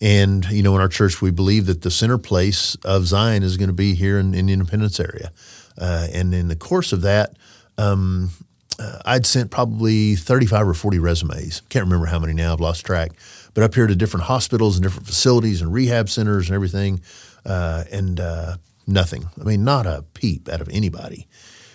[0.00, 3.58] And, you know, in our church, we believe that the center place of Zion is
[3.58, 5.30] going to be here in, in the Independence area.
[5.76, 7.36] Uh, and in the course of that,
[7.76, 8.30] um,
[8.78, 11.62] uh, I'd sent probably 35 or 40 resumes.
[11.68, 13.12] Can't remember how many now, I've lost track.
[13.54, 17.00] But up here to different hospitals and different facilities and rehab centers and everything,
[17.44, 18.56] uh, and uh,
[18.86, 19.28] nothing.
[19.40, 21.28] I mean, not a peep out of anybody.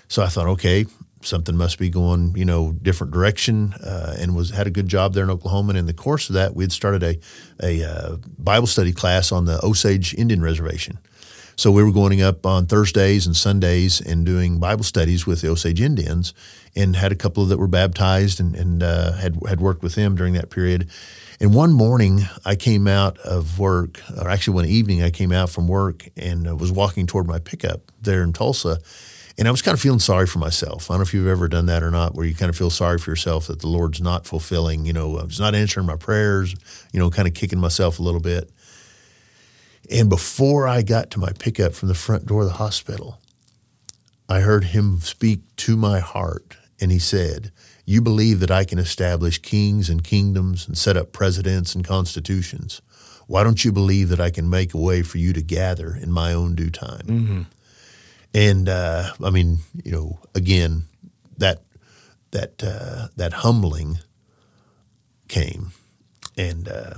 [0.07, 0.86] So I thought, okay,
[1.21, 5.13] something must be going, you know, different direction, uh, and was had a good job
[5.13, 5.69] there in Oklahoma.
[5.69, 7.19] And in the course of that, we had started a
[7.62, 10.99] a uh, Bible study class on the Osage Indian Reservation.
[11.58, 15.50] So we were going up on Thursdays and Sundays and doing Bible studies with the
[15.50, 16.36] Osage Indians,
[16.76, 20.15] and had a couple that were baptized and, and uh, had had worked with them
[20.15, 20.88] during that period.
[21.39, 25.50] And one morning, I came out of work, or actually one evening, I came out
[25.50, 28.80] from work and uh, was walking toward my pickup there in Tulsa
[29.38, 30.89] and I was kind of feeling sorry for myself.
[30.89, 32.72] I don't know if you've ever done that or not, where you kind of feel
[32.72, 36.56] sorry for yourself that the Lord's not fulfilling, you know, He's not answering my prayers,
[36.91, 38.50] you know, kind of kicking myself a little bit.
[39.89, 43.19] And before I got to my pickup from the front door of the hospital,
[44.30, 47.52] I heard him speak to my heart, and he said,
[47.86, 52.82] You believe that I can establish kings and kingdoms and set up presidents and constitutions.
[53.28, 56.12] Why don't you believe that I can make a way for you to gather in
[56.12, 57.06] my own due time?
[57.08, 57.41] Mm-hmm.
[58.34, 60.84] And uh, I mean, you know, again,
[61.38, 61.62] that
[62.32, 64.00] that uh, that humbling
[65.28, 65.71] came,
[66.38, 66.95] and uh,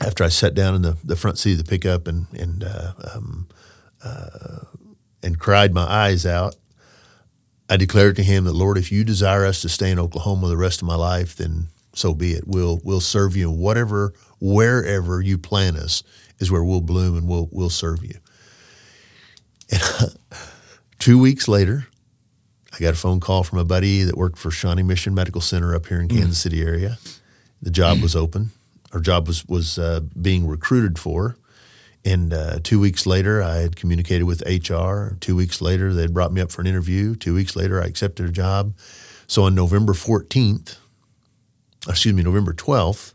[0.00, 2.92] after I sat down in the, the front seat of the pickup and and uh,
[3.14, 3.48] um,
[4.02, 4.60] uh,
[5.22, 6.56] and cried my eyes out,
[7.68, 10.56] I declared to him that Lord, if you desire us to stay in Oklahoma the
[10.56, 12.44] rest of my life, then so be it.
[12.46, 16.02] We'll we'll serve you whatever wherever you plan us
[16.38, 18.18] is where we'll bloom and we'll we'll serve you.
[19.70, 19.82] And
[20.98, 21.88] two weeks later,
[22.72, 25.74] I got a phone call from a buddy that worked for Shawnee Mission Medical Center
[25.74, 26.42] up here in Kansas mm.
[26.42, 26.98] City area.
[27.60, 28.52] The job was open.
[28.92, 31.36] Our job was was uh, being recruited for.
[32.02, 35.16] And uh, two weeks later, I had communicated with HR.
[35.20, 37.14] Two weeks later, they brought me up for an interview.
[37.14, 38.74] Two weeks later, I accepted a job.
[39.26, 40.76] So on November 14th,
[41.86, 43.12] excuse me, November 12th,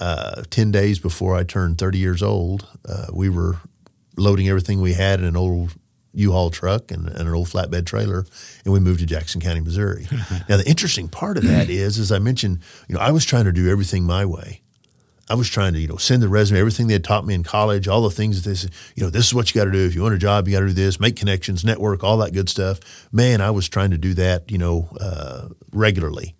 [0.00, 3.58] uh, 10 days before I turned 30 years old, uh, we were
[4.16, 5.74] loading everything we had in an old
[6.12, 8.26] U-Haul truck and, and, an old flatbed trailer,
[8.64, 10.08] and we moved to Jackson County, Missouri.
[10.48, 13.44] now, the interesting part of that is, as I mentioned, you know, I was trying
[13.44, 14.62] to do everything my way.
[15.28, 17.42] I was trying to, you know, send the resume, everything they had taught me in
[17.42, 19.72] college, all the things that they said, you know, this is what you got to
[19.72, 19.84] do.
[19.84, 22.32] If you want a job, you got to do this, make connections, network, all that
[22.32, 23.08] good stuff.
[23.10, 26.36] Man, I was trying to do that, you know, uh, regularly.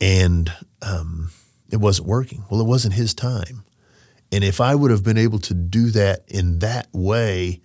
[0.00, 1.30] And um,
[1.70, 2.44] it wasn't working.
[2.50, 3.64] Well, it wasn't his time.
[4.32, 7.60] And if I would have been able to do that in that way,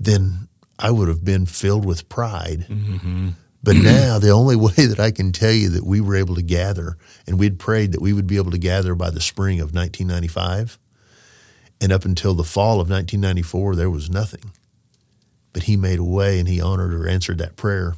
[0.00, 2.66] then I would have been filled with pride.
[2.68, 3.30] Mm-hmm.
[3.66, 6.42] But now the only way that I can tell you that we were able to
[6.42, 9.74] gather, and we'd prayed that we would be able to gather by the spring of
[9.74, 10.78] 1995,
[11.80, 14.52] and up until the fall of 1994, there was nothing.
[15.52, 17.96] But He made a way, and He honored or answered that prayer,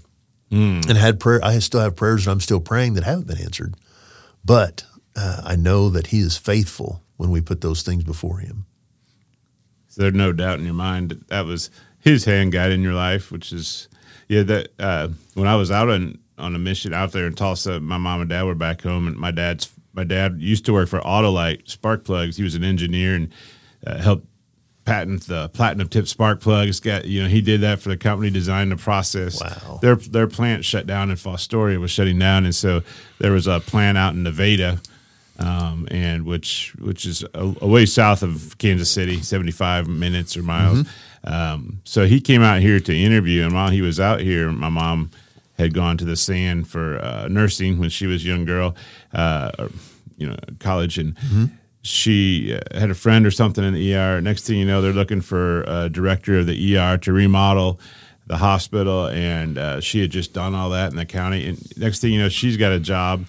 [0.51, 0.89] mm.
[0.89, 1.45] and had prayer.
[1.45, 3.75] I still have prayers that I'm still praying that haven't been answered,
[4.43, 8.65] but uh, I know that He is faithful when we put those things before Him.
[9.89, 12.95] So there's no doubt in your mind that that was his hand guide in your
[12.95, 13.88] life, which is
[14.29, 14.43] yeah.
[14.43, 17.99] That uh, when I was out on on a mission out there in Tulsa, my
[17.99, 21.01] mom and dad were back home, and my dad's my dad used to work for
[21.01, 22.37] Autolite spark plugs.
[22.37, 23.33] He was an engineer and
[23.87, 24.27] uh, helped
[24.89, 26.81] patent the platinum tip spark plugs.
[26.81, 29.41] Got you know he did that for the company, designed the process.
[29.41, 29.79] Wow.
[29.83, 32.83] Their their plant shut down in Fostoria was shutting down, and so
[33.19, 34.81] there was a plant out in Nevada,
[35.39, 40.37] um, and which which is a, a way south of Kansas City, seventy five minutes
[40.37, 40.87] or miles.
[41.25, 44.69] Um, so he came out here to interview, and while he was out here, my
[44.69, 45.11] mom
[45.59, 48.77] had gone to the sand for uh, nursing when she was a young girl,
[49.13, 49.71] uh, or,
[50.17, 51.17] you know, college, and
[51.83, 54.21] she uh, had a friend or something in the ER.
[54.21, 57.81] Next thing you know, they're looking for a director of the ER to remodel
[58.27, 61.47] the hospital, and uh, she had just done all that in the county.
[61.49, 63.25] And next thing you know, she's got a job.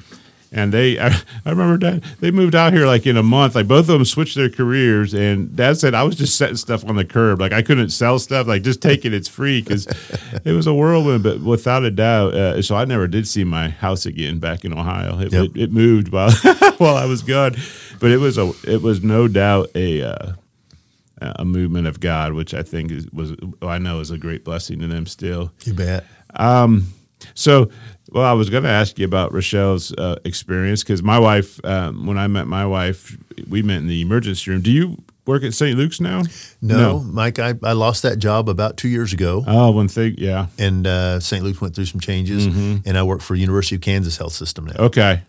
[0.51, 1.07] And they, I,
[1.45, 3.53] I remember Dad, they moved out here like in a month.
[3.55, 5.13] Like both of them switched their careers.
[5.13, 7.39] And Dad said, I was just setting stuff on the curb.
[7.39, 8.47] Like I couldn't sell stuff.
[8.47, 9.85] Like just take it, it's free because
[10.45, 11.23] it was a whirlwind.
[11.23, 14.73] But without a doubt, uh, so I never did see my house again back in
[14.73, 15.19] Ohio.
[15.19, 15.45] It, Yep.
[15.45, 16.31] it, it moved while
[16.77, 17.55] while I was gone.
[17.99, 20.31] But it was a, it was no doubt a, uh,
[21.21, 24.79] a movement of God, which I think is, was, I know is a great blessing
[24.79, 25.51] to them still.
[25.65, 26.05] You bet.
[26.33, 26.87] um
[27.35, 27.69] So,
[28.11, 32.05] well, I was going to ask you about Rochelle's uh, experience because my wife, um,
[32.05, 33.17] when I met my wife,
[33.47, 34.61] we met in the emergency room.
[34.61, 35.77] Do you work at St.
[35.77, 36.23] Luke's now?
[36.61, 39.43] No, Mike, I, I lost that job about two years ago.
[39.47, 40.47] Oh, one thing, yeah.
[40.57, 41.43] and uh, St.
[41.43, 44.75] Luke's went through some changes, and I work for University of Kansas Health System now.
[44.85, 45.21] Okay.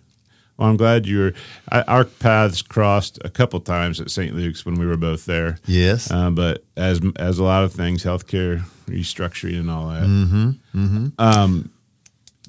[0.57, 1.33] Well, I'm glad you were.
[1.71, 4.35] I, our paths crossed a couple times at St.
[4.35, 5.59] Luke's when we were both there.
[5.67, 10.03] Yes, Uh, but as as a lot of things, healthcare restructuring and all that.
[10.03, 11.07] Mm-hmm.
[11.19, 11.71] Um,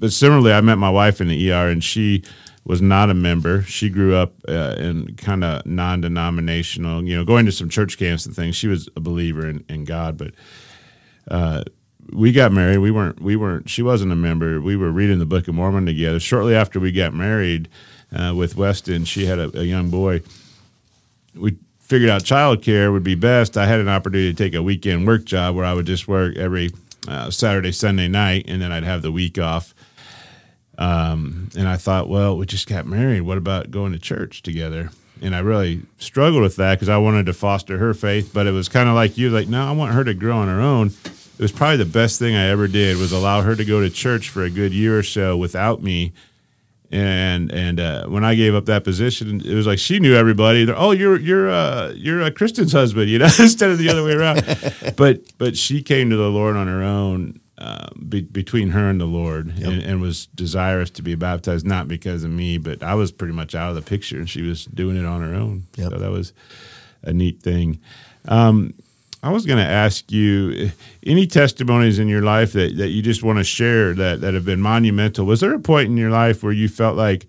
[0.01, 2.23] but similarly, I met my wife in the ER, and she
[2.65, 3.61] was not a member.
[3.63, 8.25] She grew up uh, in kind of non-denominational, you know, going to some church camps
[8.25, 8.57] and things.
[8.57, 10.33] She was a believer in, in God, but
[11.29, 11.63] uh,
[12.11, 12.79] we got married.
[12.79, 13.21] We weren't.
[13.21, 13.69] We weren't.
[13.69, 14.59] She wasn't a member.
[14.59, 16.19] We were reading the Book of Mormon together.
[16.19, 17.69] Shortly after we got married
[18.13, 20.21] uh, with Weston, she had a, a young boy
[21.35, 23.57] we figured out childcare would be best.
[23.57, 26.37] I had an opportunity to take a weekend work job where I would just work
[26.37, 26.71] every
[27.07, 29.73] uh, Saturday, Sunday night, and then I'd have the week off.
[30.81, 33.21] Um, and I thought, well, we just got married.
[33.21, 34.89] What about going to church together?
[35.21, 38.51] And I really struggled with that because I wanted to foster her faith, but it
[38.51, 40.87] was kind of like you, like, no, I want her to grow on her own.
[40.87, 43.89] It was probably the best thing I ever did was allow her to go to
[43.91, 46.13] church for a good year or so without me
[46.91, 50.65] and and uh, when I gave up that position, it was like she knew everybody.
[50.65, 54.03] They're, oh, you're you're uh, you're a Kristen's husband, you know, instead of the other
[54.03, 54.43] way around.
[54.97, 58.99] but but she came to the Lord on her own, uh, be, between her and
[58.99, 62.95] the Lord, and, and was desirous to be baptized, not because of me, but I
[62.95, 65.67] was pretty much out of the picture, and she was doing it on her own.
[65.75, 65.91] Yep.
[65.91, 66.33] So that was
[67.03, 67.79] a neat thing.
[68.27, 68.73] Um,
[69.23, 70.71] I was going to ask you
[71.05, 74.45] any testimonies in your life that, that you just want to share that, that have
[74.45, 75.27] been monumental.
[75.27, 77.27] Was there a point in your life where you felt like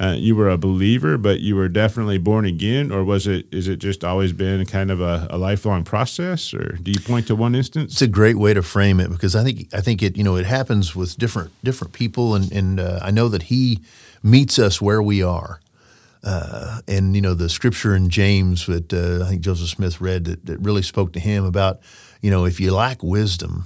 [0.00, 3.68] uh, you were a believer, but you were definitely born again, or was it is
[3.68, 7.36] it just always been kind of a, a lifelong process, or do you point to
[7.36, 7.92] one instance?
[7.92, 10.36] it's a great way to frame it because I think I think it you know
[10.36, 13.80] it happens with different different people, and and uh, I know that He
[14.22, 15.60] meets us where we are.
[16.24, 20.24] Uh, and you know the scripture in James that uh, I think Joseph Smith read
[20.24, 21.80] that, that really spoke to him about
[22.20, 23.64] you know if you lack wisdom,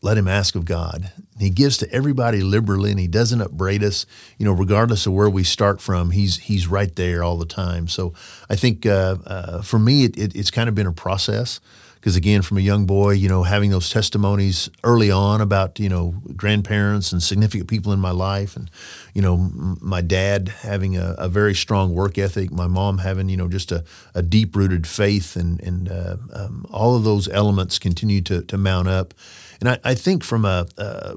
[0.00, 1.10] let him ask of God.
[1.38, 4.06] He gives to everybody liberally, and he doesn't upbraid us.
[4.38, 7.88] You know, regardless of where we start from, he's he's right there all the time.
[7.88, 8.14] So
[8.48, 11.60] I think uh, uh, for me, it, it, it's kind of been a process
[12.06, 15.88] because again, from a young boy, you know, having those testimonies early on about you
[15.88, 18.70] know grandparents and significant people in my life, and
[19.12, 23.28] you know, m- my dad having a, a very strong work ethic, my mom having
[23.28, 23.82] you know just a,
[24.14, 28.56] a deep rooted faith, and and uh, um, all of those elements continue to to
[28.56, 29.12] mount up.
[29.58, 31.14] And I, I think from a, uh,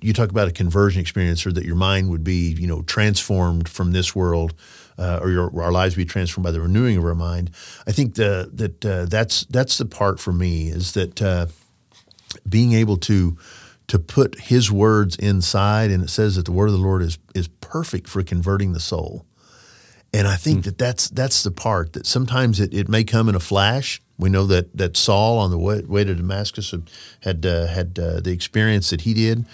[0.00, 3.68] you talk about a conversion experience, or that your mind would be, you know, transformed
[3.68, 4.54] from this world,
[4.98, 7.50] uh, or your, our lives be transformed by the renewing of our mind.
[7.86, 11.46] I think the, that uh, that's that's the part for me is that uh,
[12.48, 13.36] being able to
[13.86, 17.18] to put His words inside, and it says that the word of the Lord is
[17.34, 19.24] is perfect for converting the soul.
[20.12, 23.34] And I think that that's that's the part that sometimes it, it may come in
[23.34, 24.00] a flash.
[24.18, 27.98] We know that that Saul on the way, way to Damascus had had, uh, had
[27.98, 29.44] uh, the experience that he did,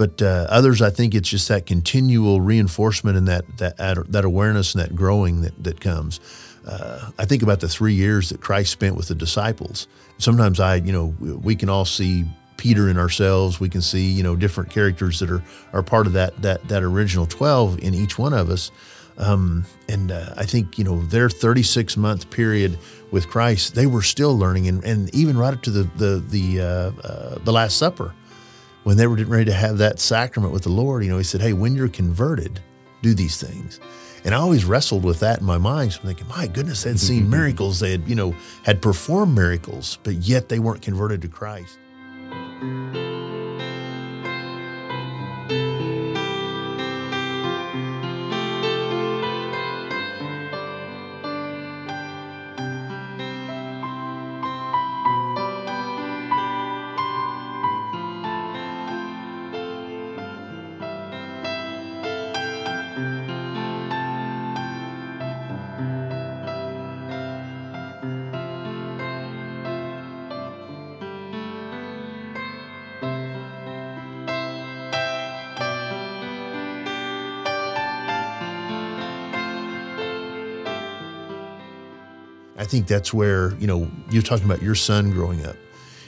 [0.00, 3.76] but uh, others I think it's just that continual reinforcement and that that
[4.10, 6.20] that awareness and that growing that that comes.
[6.66, 9.88] Uh, I think about the three years that Christ spent with the disciples.
[10.16, 12.24] Sometimes I, you know, we can all see
[12.56, 13.60] Peter in ourselves.
[13.60, 15.44] We can see, you know, different characters that are
[15.74, 18.70] are part of that that that original twelve in each one of us.
[19.18, 22.78] Um, and uh, I think you know their 36 month period
[23.10, 26.60] with Christ, they were still learning, and, and even right up to the the the
[26.62, 28.14] uh, uh, the Last Supper,
[28.84, 31.24] when they were getting ready to have that sacrament with the Lord, you know, He
[31.24, 32.60] said, "Hey, when you're converted,
[33.02, 33.80] do these things."
[34.24, 35.92] And I always wrestled with that in my mind.
[35.92, 37.80] So I'm thinking, my goodness, they'd seen miracles.
[37.80, 41.78] They had, you know, had performed miracles, but yet they weren't converted to Christ.
[82.90, 85.54] That's where, you know, you're talking about your son growing up.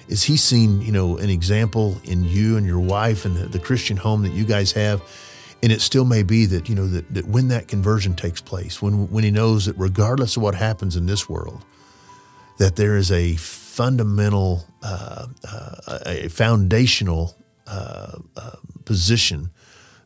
[0.09, 3.61] Is he seen, you know, an example in you and your wife and the, the
[3.61, 5.01] Christian home that you guys have?
[5.62, 8.83] And it still may be that, you know, that, that when that conversion takes place,
[8.83, 11.64] when when he knows that regardless of what happens in this world,
[12.59, 17.37] that there is a fundamental, uh, uh, a foundational
[17.68, 19.51] uh, uh position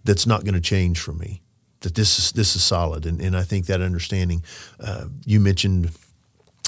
[0.04, 1.40] that's not going to change for me.
[1.80, 4.44] That this is this is solid, and, and I think that understanding.
[4.78, 5.90] Uh, you mentioned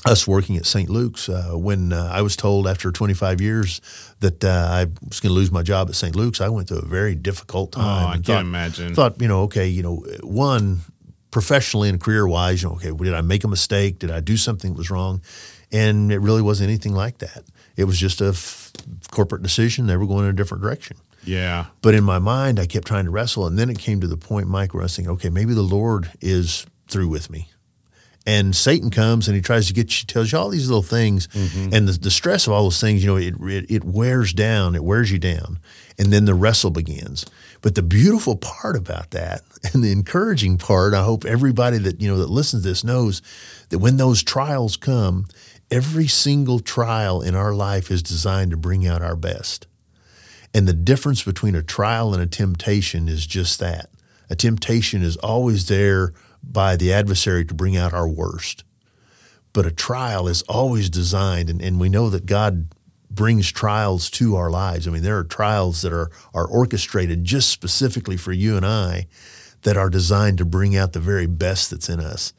[0.07, 0.89] us working at St.
[0.89, 3.81] Luke's uh, when uh, I was told after 25 years
[4.21, 6.15] that uh, I was going to lose my job at St.
[6.15, 6.41] Luke's.
[6.41, 8.07] I went through a very difficult Oh, time.
[8.19, 8.95] I can't imagine.
[8.95, 10.81] Thought, you know, okay, you know, one
[11.31, 13.99] professionally and career wise, you know, okay, did I make a mistake?
[13.99, 15.21] Did I do something that was wrong?
[15.73, 17.43] And it really wasn't anything like that.
[17.77, 18.73] It was just a f-
[19.11, 19.87] corporate decision.
[19.87, 20.97] They were going in a different direction.
[21.25, 21.67] Yeah.
[21.83, 23.47] But in my mind, I kept trying to wrestle.
[23.47, 25.63] And then it came to the point, Mike, where I was thinking, okay, maybe the
[25.63, 27.51] Lord is through with me.
[28.29, 31.29] And Satan comes and he tries to get you, tells you all these little things.
[31.29, 31.73] Mm-hmm.
[31.73, 34.75] And the, the stress of all those things, you know, it, it, it wears down,
[34.75, 35.59] it wears you down.
[35.99, 37.25] And then the wrestle begins.
[37.63, 39.41] But the beautiful part about that
[39.73, 43.23] and the encouraging part, I hope everybody that, you know, that listens to this knows
[43.71, 45.27] that when those trials come,
[45.71, 49.67] every single trial in our life is designed to bring out our best.
[50.53, 53.89] And the difference between a trial and a temptation is just that.
[54.29, 56.13] A temptation is always there
[56.51, 58.65] by the adversary to bring out our worst.
[59.53, 62.69] But a trial is always designed, and, and we know that God
[63.11, 64.87] brings trials to our lives.
[64.87, 69.07] I mean, there are trials that are, are orchestrated just specifically for you and I
[69.63, 72.33] that are designed to bring out the very best that's in us.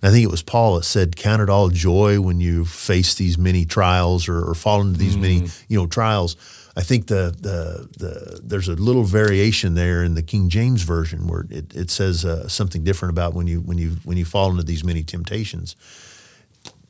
[0.00, 3.14] And I think it was Paul that said, "Count it all joy when you face
[3.14, 5.64] these many trials or, or fall into these many, mm.
[5.68, 6.36] you know, trials."
[6.74, 11.26] I think the, the the there's a little variation there in the King James version
[11.26, 14.50] where it, it says uh, something different about when you when you when you fall
[14.50, 15.76] into these many temptations.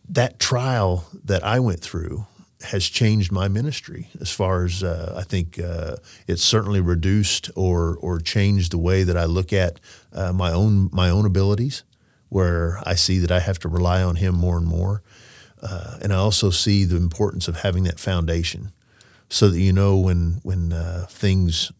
[0.08, 2.26] That trial that I went through
[2.64, 7.96] has changed my ministry as far as uh, I think uh, it's certainly reduced or
[7.96, 9.80] or changed the way that I look at
[10.12, 11.82] uh, my own my own abilities,
[12.28, 15.02] where I see that I have to rely on Him more and more,
[15.60, 18.72] uh, and I also see the importance of having that foundation,
[19.32, 21.72] so that you know when when uh, things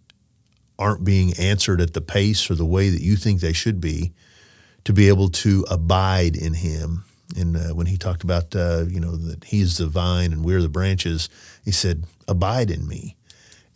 [0.79, 4.13] aren't being answered at the pace or the way that you think they should be,
[4.85, 7.05] to be able to abide in Him.
[7.37, 10.61] And uh, when he talked about, uh, you know, that he's the vine and we're
[10.61, 11.31] the branches,
[11.65, 13.17] he said, abide in me.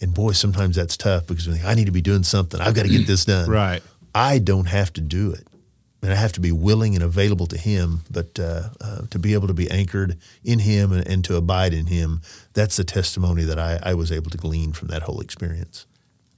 [0.01, 2.61] And boy, sometimes that's tough because we think, I need to be doing something.
[2.61, 3.49] I've got to get this done.
[3.49, 3.83] Right.
[4.15, 5.47] I don't have to do it.
[6.03, 9.33] And I have to be willing and available to him, but uh, uh, to be
[9.33, 12.21] able to be anchored in him and, and to abide in him,
[12.57, 15.87] that's the testimony that I, I was able to glean from that whole experience.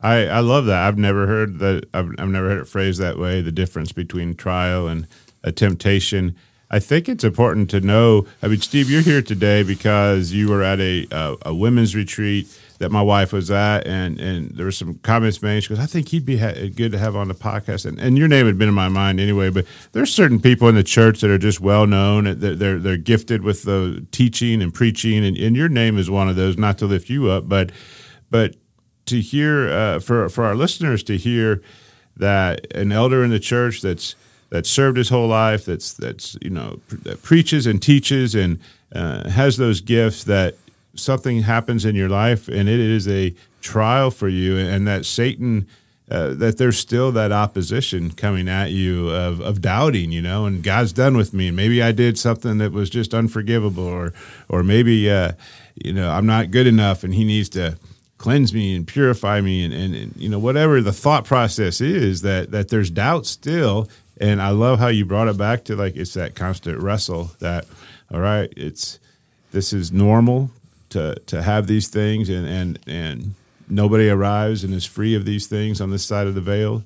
[0.01, 0.87] I, I love that.
[0.87, 1.85] I've never heard that.
[1.95, 3.41] I've, I've never heard it phrased that way.
[3.41, 5.07] The difference between trial and
[5.45, 6.35] a temptation.
[6.71, 8.27] I think it's important to know.
[8.43, 12.47] I mean, Steve, you're here today because you were at a a, a women's retreat
[12.79, 15.63] that my wife was at, and and there were some comments made.
[15.63, 18.17] She goes, "I think he'd be ha- good to have on the podcast." And, and
[18.17, 19.51] your name had been in my mind anyway.
[19.51, 22.39] But there's certain people in the church that are just well known.
[22.39, 26.29] They're they're, they're gifted with the teaching and preaching, and, and your name is one
[26.29, 26.57] of those.
[26.57, 27.73] Not to lift you up, but
[28.31, 28.55] but
[29.07, 31.63] to hear uh, for for our listeners to hear
[32.17, 34.15] that an elder in the church that's
[34.51, 38.59] that served his whole life that's that's you know that preaches and teaches and
[38.95, 40.55] uh, has those gifts that
[40.99, 45.67] something happens in your life and it is a trial for you and that Satan
[46.11, 50.63] uh, that there's still that opposition coming at you of, of doubting, you know, and
[50.63, 51.51] God's done with me.
[51.51, 54.15] Maybe I did something that was just unforgivable, or
[54.49, 55.33] or maybe uh,
[55.75, 57.77] you know I'm not good enough, and He needs to
[58.17, 62.23] cleanse me and purify me, and, and, and you know whatever the thought process is
[62.23, 63.89] that that there's doubt still.
[64.21, 67.67] And I love how you brought it back to like it's that constant wrestle that
[68.11, 68.99] all right, it's
[69.53, 70.51] this is normal
[70.91, 73.35] to to have these things and and and
[73.69, 76.83] nobody arrives and is free of these things on this side of the veil.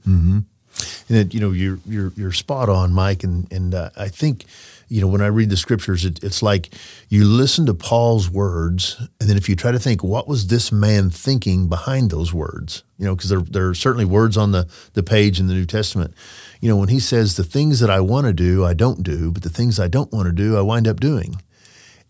[1.08, 3.22] And it, you know, you're you're you're spot on, Mike.
[3.24, 4.46] And and uh, I think,
[4.88, 6.74] you know, when I read the scriptures, it, it's like
[7.08, 10.72] you listen to Paul's words, and then if you try to think, what was this
[10.72, 12.82] man thinking behind those words?
[12.98, 15.66] You know, because there there are certainly words on the the page in the New
[15.66, 16.14] Testament.
[16.60, 19.30] You know, when he says the things that I want to do, I don't do,
[19.30, 21.36] but the things I don't want to do, I wind up doing.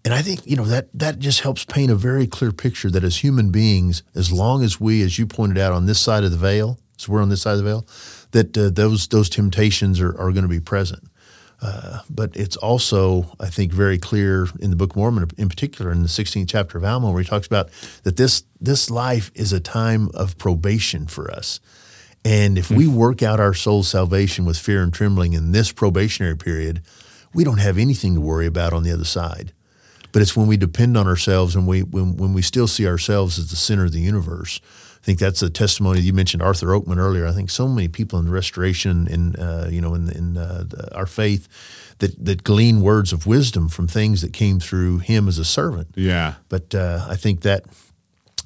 [0.05, 3.05] And I think you know that that just helps paint a very clear picture that
[3.05, 6.33] as human beings, as long as we, as you pointed out, on this side of
[6.33, 7.87] the veil, so we're on this side of the veil,
[8.33, 11.05] that uh, those those temptations are, are going to be present.
[11.63, 15.93] Uh, but it's also, I think, very clear in the Book of Mormon, in particular,
[15.93, 17.71] in the 16th chapter of Alma, where he talks about
[18.03, 21.61] that this this life is a time of probation for us.
[22.25, 26.37] And if we work out our soul's salvation with fear and trembling in this probationary
[26.37, 26.83] period,
[27.33, 29.53] we don't have anything to worry about on the other side.
[30.13, 33.39] But it's when we depend on ourselves and we when, when we still see ourselves
[33.39, 34.61] as the center of the universe.
[35.03, 36.01] I think that's a testimony.
[36.01, 37.27] You mentioned Arthur Oakman earlier.
[37.27, 40.65] I think so many people in the restoration in uh, you know in, in uh,
[40.69, 41.49] the, our faith
[41.99, 45.89] that that glean words of wisdom from things that came through him as a servant.
[45.97, 46.35] Yeah.
[46.49, 47.65] But uh, I think that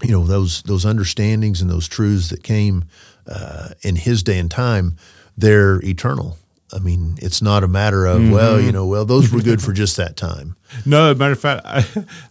[0.03, 2.85] you know those those understandings and those truths that came
[3.27, 4.97] uh, in his day and time,
[5.37, 6.39] they're eternal.
[6.73, 8.33] I mean, it's not a matter of mm-hmm.
[8.33, 10.57] well, you know, well, those were good for just that time.
[10.85, 11.85] No, matter of fact, I,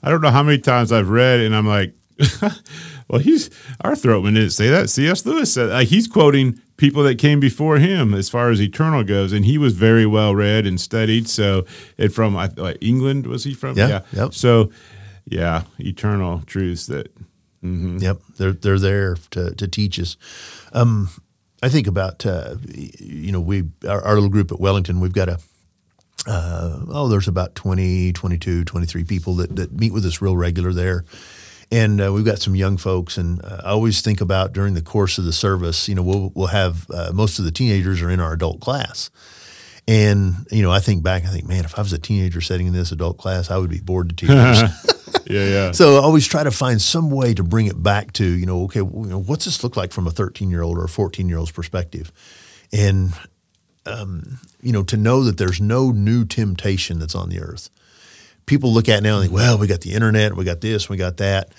[0.04, 1.94] I don't know how many times I've read, and I'm like,
[3.08, 3.50] well, he's
[3.82, 4.90] Arthur Oakman didn't say that.
[4.90, 5.26] C.S.
[5.26, 9.32] Lewis said like, he's quoting people that came before him as far as eternal goes,
[9.32, 11.30] and he was very well read and studied.
[11.30, 11.66] So,
[11.98, 13.78] it from like, England was he from?
[13.78, 14.34] Yeah, yep.
[14.34, 14.72] So,
[15.26, 17.12] yeah, eternal truths that.
[17.64, 17.98] Mm-hmm.
[17.98, 20.18] Yep, they're they're there to to teach us.
[20.72, 21.10] Um,
[21.64, 25.00] I think about uh, you know we our, our little group at Wellington.
[25.00, 25.40] We've got a
[26.28, 30.74] uh, oh, there's about 20, 22, 23 people that, that meet with us real regular
[30.74, 31.06] there.
[31.72, 34.82] And uh, we've got some young folks, and uh, I always think about during the
[34.82, 38.10] course of the service, you know, we'll, we'll have uh, most of the teenagers are
[38.10, 39.10] in our adult class.
[39.88, 42.66] And, you know, I think back, I think, man, if I was a teenager sitting
[42.68, 44.62] in this adult class, I would be bored to tears.
[45.28, 45.72] Yeah, yeah.
[45.74, 48.64] So I always try to find some way to bring it back to, you know,
[48.66, 50.90] okay, well, you know, what's this look like from a 13 year old or a
[50.90, 52.12] 14 year old's perspective?
[52.72, 53.12] And,
[53.86, 57.70] um, you know, to know that there's no new temptation that's on the earth.
[58.46, 60.90] People look at it now and think, well, we got the internet, we got this,
[60.90, 61.52] we got that.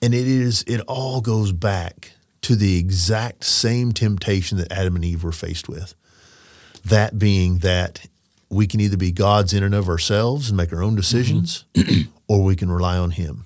[0.00, 2.12] And it is, it all goes back
[2.42, 5.94] to the exact same temptation that Adam and Eve were faced with.
[6.84, 8.06] That being that
[8.48, 12.10] we can either be gods in and of ourselves and make our own decisions, mm-hmm.
[12.28, 13.44] or we can rely on Him.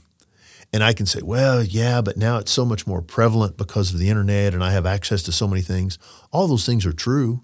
[0.73, 4.01] And I can say, well, yeah, but now it's so much more prevalent because of
[4.01, 5.99] the internet and I have access to so many things.
[6.33, 7.43] All those things are true,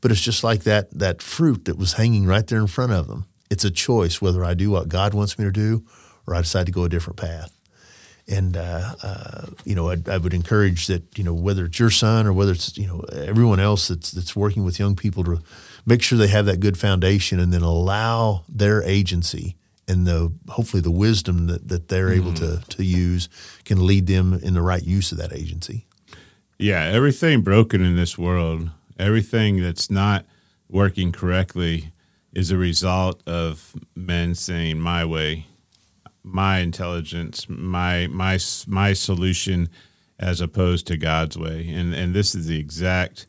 [0.00, 3.08] but it's just like that that fruit that was hanging right there in front of
[3.08, 3.26] them.
[3.50, 5.84] It's a choice whether I do what God wants me to do
[6.26, 7.52] or I decide to go a different path.
[8.28, 11.90] And uh, uh, you know, I, I would encourage that you know whether it's your
[11.90, 15.40] son or whether it's you know everyone else that's that's working with young people to
[15.84, 19.56] make sure they have that good foundation and then allow their agency
[19.88, 23.28] and the hopefully the wisdom that, that they're able to to use
[23.64, 25.86] can lead them in the right use of that agency.
[26.58, 30.24] Yeah, everything broken in this world, everything that's not
[30.68, 31.92] working correctly
[32.32, 35.46] is a result of men saying my way,
[36.24, 39.68] my intelligence, my my my solution
[40.18, 41.68] as opposed to God's way.
[41.68, 43.26] And and this is the exact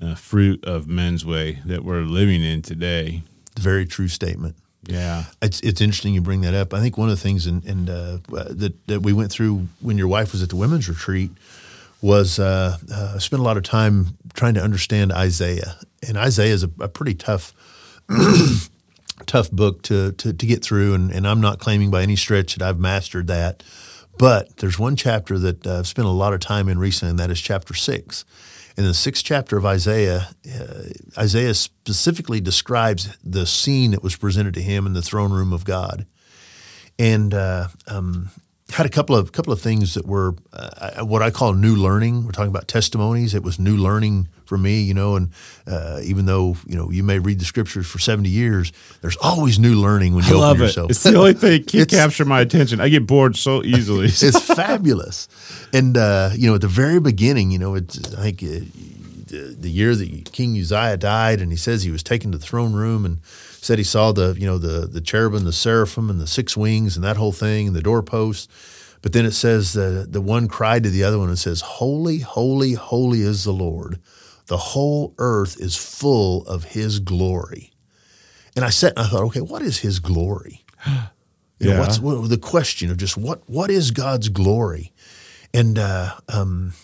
[0.00, 3.22] uh, fruit of men's way that we're living in today.
[3.58, 4.56] Very true statement.
[4.84, 5.24] Yeah.
[5.42, 6.72] It's it's interesting you bring that up.
[6.72, 9.98] I think one of the things in, in uh, that that we went through when
[9.98, 11.30] your wife was at the women's retreat
[12.00, 16.62] was uh, uh, spent a lot of time trying to understand Isaiah, and Isaiah is
[16.62, 17.52] a, a pretty tough.
[19.24, 22.54] tough book to, to, to get through, and, and I'm not claiming by any stretch
[22.54, 23.62] that I've mastered that.
[24.18, 27.18] But there's one chapter that uh, I've spent a lot of time in recently, and
[27.18, 28.24] that is chapter six.
[28.76, 30.82] In the sixth chapter of Isaiah, uh,
[31.18, 35.64] Isaiah specifically describes the scene that was presented to him in the throne room of
[35.64, 36.06] God,
[36.98, 38.30] and uh, um,
[38.70, 42.24] had a couple of couple of things that were uh, what I call new learning.
[42.24, 43.34] We're talking about testimonies.
[43.34, 45.16] It was new learning for me, you know.
[45.16, 45.30] And
[45.66, 48.72] uh, even though you know you may read the scriptures for seventy years,
[49.02, 50.64] there's always new learning when you I open love it.
[50.64, 50.90] yourself.
[50.90, 52.80] It's the only thing that can capture my attention.
[52.80, 54.06] I get bored so easily.
[54.08, 55.28] it's fabulous.
[55.72, 58.64] And uh, you know, at the very beginning, you know, it's I think uh,
[59.26, 62.44] the, the year that King Uzziah died, and he says he was taken to the
[62.44, 66.20] throne room and said he saw the you know the the cherubim, the seraphim, and
[66.20, 68.48] the six wings, and that whole thing, and the doorposts.
[69.02, 72.18] But then it says the the one cried to the other one and says, "Holy,
[72.18, 73.98] holy, holy is the Lord.
[74.46, 77.72] The whole earth is full of His glory."
[78.54, 80.64] And I sat and I thought, okay, what is His glory?
[81.58, 84.92] You know, what's what, the question of just what what is God's glory?
[85.54, 86.74] And uh, um,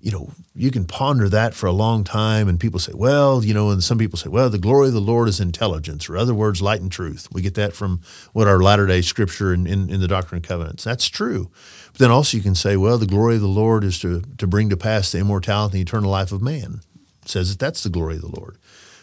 [0.00, 3.52] you know, you can ponder that for a long time, and people say, well, you
[3.52, 6.34] know, and some people say, well, the glory of the Lord is intelligence, or other
[6.34, 7.26] words, light and truth.
[7.32, 8.00] We get that from
[8.32, 10.84] what our latter day scripture in, in, in the Doctrine and Covenants.
[10.84, 11.50] That's true.
[11.92, 14.46] But then also you can say, well, the glory of the Lord is to, to
[14.46, 16.82] bring to pass the immortality and eternal life of man.
[17.26, 18.56] Says that that's the glory of the Lord.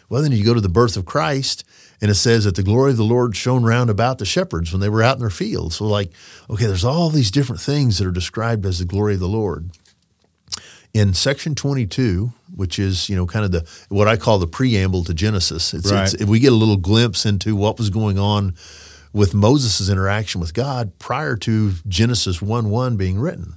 [0.08, 1.64] Well, then you go to the birth of Christ,
[2.00, 4.80] and it says that the glory of the Lord shone round about the shepherds when
[4.80, 5.76] they were out in their fields.
[5.76, 6.12] So, like,
[6.50, 9.70] okay, there's all these different things that are described as the glory of the Lord.
[10.92, 15.02] In section 22, which is you know kind of the what I call the preamble
[15.04, 16.14] to Genesis, it's, right.
[16.14, 18.54] it's, we get a little glimpse into what was going on
[19.12, 23.54] with Moses' interaction with God prior to Genesis 1 1 being written.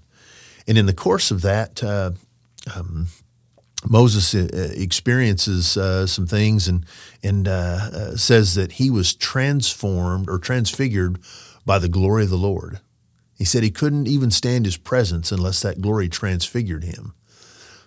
[0.68, 2.11] And in the course of that, uh,
[2.76, 3.07] um,
[3.90, 6.86] Moses uh, experiences uh, some things and
[7.24, 11.20] and uh, uh, says that he was transformed or transfigured
[11.66, 12.80] by the glory of the Lord.
[13.38, 17.14] He said he couldn't even stand his presence unless that glory transfigured him.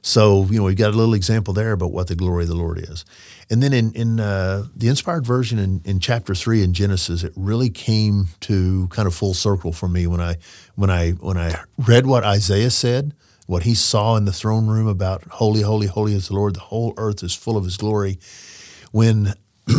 [0.02, 2.56] So you know we've got a little example there about what the glory of the
[2.56, 3.04] Lord is,
[3.50, 7.34] and then in in uh, the inspired version in, in chapter three in Genesis, it
[7.36, 10.36] really came to kind of full circle for me when I
[10.74, 13.12] when I when I read what Isaiah said
[13.50, 16.60] what he saw in the throne room about holy, holy, holy is the Lord, the
[16.60, 18.20] whole earth is full of his glory.
[18.92, 19.34] When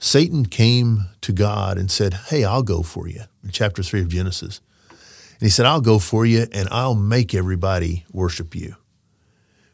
[0.00, 4.08] Satan came to God and said, Hey, I'll go for you, in chapter 3 of
[4.08, 4.60] Genesis.
[4.90, 8.74] And he said, I'll go for you and I'll make everybody worship you.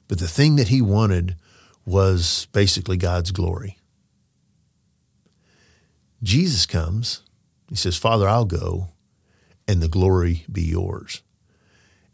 [0.07, 1.36] But the thing that he wanted
[1.86, 3.78] was basically God's glory.
[6.22, 7.22] Jesus comes,
[7.70, 8.88] he says, Father, I'll go,
[9.66, 11.22] and the glory be yours.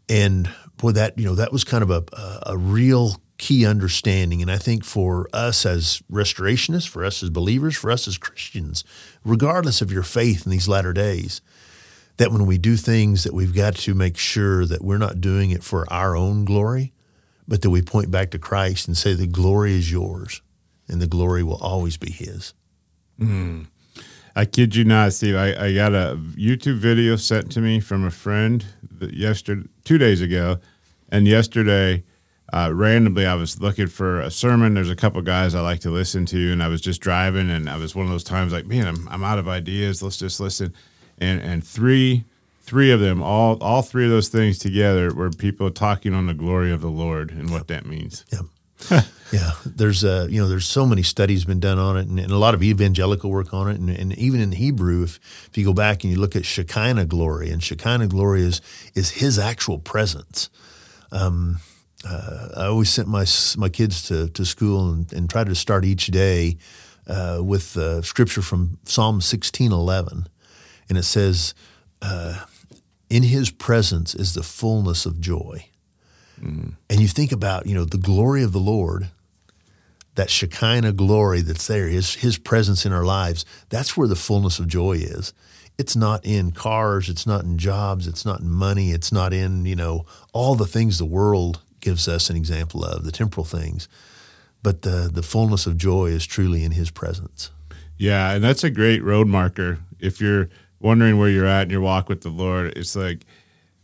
[0.09, 2.03] And boy, that you know that was kind of a
[2.45, 4.41] a real key understanding.
[4.41, 8.83] And I think for us as restorationists, for us as believers, for us as Christians,
[9.23, 11.41] regardless of your faith in these latter days,
[12.17, 15.51] that when we do things that we've got to make sure that we're not doing
[15.51, 16.91] it for our own glory,
[17.47, 20.41] but that we point back to Christ and say the glory is yours
[20.89, 22.53] and the glory will always be his.
[23.19, 23.67] Mm.
[24.35, 25.35] I kid you not, Steve.
[25.35, 28.65] I, I got a YouTube video sent to me from a friend
[29.01, 30.59] yesterday, two days ago,
[31.11, 32.03] and yesterday,
[32.53, 34.75] uh, randomly, I was looking for a sermon.
[34.75, 37.67] There's a couple guys I like to listen to, and I was just driving, and
[37.67, 40.03] I was one of those times like, man, I'm, I'm out of ideas.
[40.03, 40.75] Let's just listen,
[41.17, 42.23] and and three
[42.61, 46.35] three of them, all all three of those things together, were people talking on the
[46.35, 48.25] glory of the Lord and what that means.
[48.31, 48.41] Yep.
[49.31, 52.31] yeah, there's uh, you know there's so many studies been done on it, and, and
[52.31, 55.19] a lot of evangelical work on it, and, and, even in Hebrew, if
[55.49, 58.61] if you go back and you look at Shekinah glory, and Shekinah glory is
[58.95, 60.49] is His actual presence.
[61.11, 61.59] Um,
[62.07, 63.25] uh, I always sent my
[63.57, 66.57] my kids to to school and, and try to start each day
[67.07, 70.27] uh, with uh, scripture from Psalm sixteen eleven,
[70.87, 71.53] and it says,
[72.01, 72.45] uh,
[73.09, 75.65] "In His presence is the fullness of joy."
[76.43, 76.69] Mm-hmm.
[76.89, 79.09] And you think about, you know, the glory of the Lord,
[80.15, 84.59] that Shekinah glory that's there, his, his presence in our lives, that's where the fullness
[84.59, 85.33] of joy is.
[85.77, 89.65] It's not in cars, it's not in jobs, it's not in money, it's not in,
[89.65, 93.87] you know, all the things the world gives us an example of, the temporal things.
[94.61, 97.51] But the, the fullness of joy is truly in his presence.
[97.97, 99.79] Yeah, and that's a great road marker.
[99.99, 100.49] If you're
[100.81, 103.25] wondering where you're at in your walk with the Lord, it's like–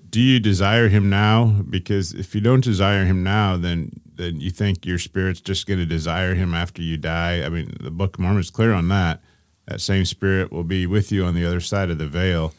[0.10, 1.46] do you desire him now?
[1.70, 5.80] Because if you don't desire him now, then then you think your spirit's just going
[5.80, 7.44] to desire him after you die.
[7.44, 9.22] I mean, the Book of Mormon is clear on that.
[9.68, 12.54] That same spirit will be with you on the other side of the veil.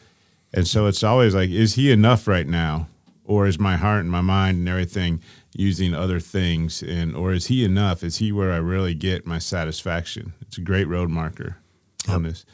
[0.53, 2.87] And so it's always like, is he enough right now?
[3.23, 5.21] Or is my heart and my mind and everything
[5.53, 6.81] using other things?
[6.81, 8.03] And or is he enough?
[8.03, 10.33] Is he where I really get my satisfaction?
[10.41, 11.57] It's a great road marker
[12.07, 12.15] yep.
[12.15, 12.45] on this.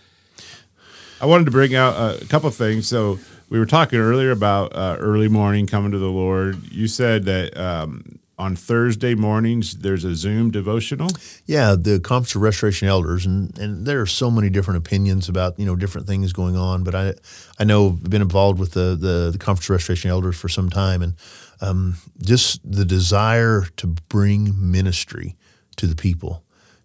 [1.22, 2.88] I wanted to bring out a couple things.
[2.88, 3.20] So
[3.54, 6.72] we were talking earlier about uh, early morning coming to the Lord.
[6.72, 11.10] You said that um, on Thursday mornings there's a Zoom devotional.
[11.45, 15.60] Yeah, the Conference of Restoration Elders, and, and there are so many different opinions about
[15.60, 16.84] you know different things going on.
[16.84, 17.14] But I
[17.60, 20.72] I know I've been involved with the the, the Conference of Restoration Elders for some
[20.72, 21.14] time, and
[21.62, 25.36] um, just the desire to bring ministry
[25.76, 26.43] to the people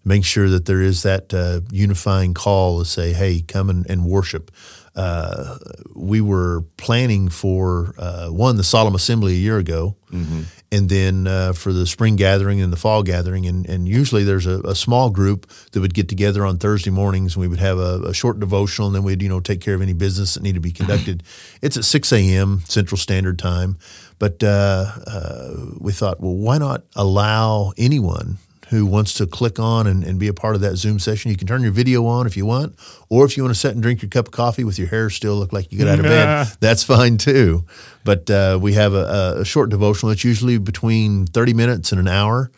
[0.08, 4.04] make sure that there is that uh, unifying call to say, hey, come and, and
[4.04, 4.50] worship.
[4.94, 5.58] Uh,
[5.94, 10.42] we were planning for uh, one the solemn assembly a year ago, mm-hmm.
[10.72, 14.46] and then uh, for the spring gathering and the fall gathering, and, and usually there's
[14.46, 17.78] a, a, small group that would get together on Thursday mornings, and we would have
[17.78, 20.42] a, a, short devotional, and then we'd you know take care of any business that
[20.42, 21.22] needed to be conducted.
[21.62, 22.60] it's at six a.m.
[22.66, 23.78] Central Standard Time,
[24.18, 28.38] but uh, uh, we thought, well, why not allow anyone
[28.70, 31.36] who wants to click on and, and be a part of that Zoom session, you
[31.36, 32.76] can turn your video on if you want,
[33.08, 35.10] or if you want to sit and drink your cup of coffee with your hair
[35.10, 37.64] still look like you got out of bed, that's fine too.
[38.04, 40.12] But uh, we have a, a, short devotional.
[40.12, 42.50] It's usually between 30 minutes and an hour,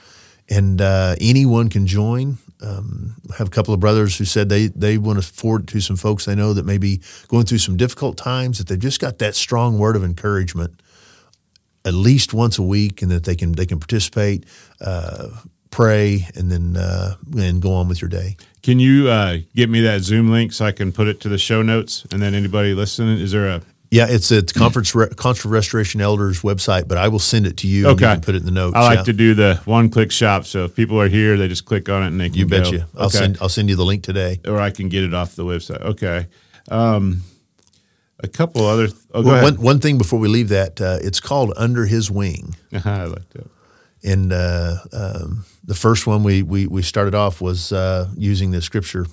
[0.49, 2.39] and uh, anyone can join.
[2.63, 5.81] Um, I have a couple of brothers who said they, they want to forward to
[5.81, 9.01] some folks they know that may be going through some difficult times, that they've just
[9.01, 10.81] got that strong word of encouragement
[11.85, 14.45] at least once a week, and that they can they can participate,
[14.81, 15.29] uh,
[15.71, 18.37] pray, and then uh, and go on with your day.
[18.63, 21.39] Can you uh, get me that Zoom link so I can put it to the
[21.39, 22.07] show notes?
[22.13, 26.43] And then anybody listening, is there a yeah, it's a conference Re- Conference Restoration Elders
[26.43, 27.89] website, but I will send it to you.
[27.89, 28.77] Okay, and you put it in the notes.
[28.77, 29.05] I like yeah.
[29.05, 32.05] to do the one click shop, so if people are here, they just click on
[32.05, 32.39] it and they can.
[32.39, 32.71] You bet go.
[32.71, 32.85] you.
[32.97, 33.19] I'll okay.
[33.19, 35.81] send I'll send you the link today, or I can get it off the website.
[35.81, 36.27] Okay.
[36.69, 37.23] Um,
[38.21, 38.89] a couple other.
[39.13, 42.55] Oh, well, one, one thing before we leave that, uh, it's called Under His Wing.
[42.85, 43.51] I like that.
[44.05, 48.63] And uh, um, the first one we, we, we started off was uh, using the
[48.63, 49.07] scripture,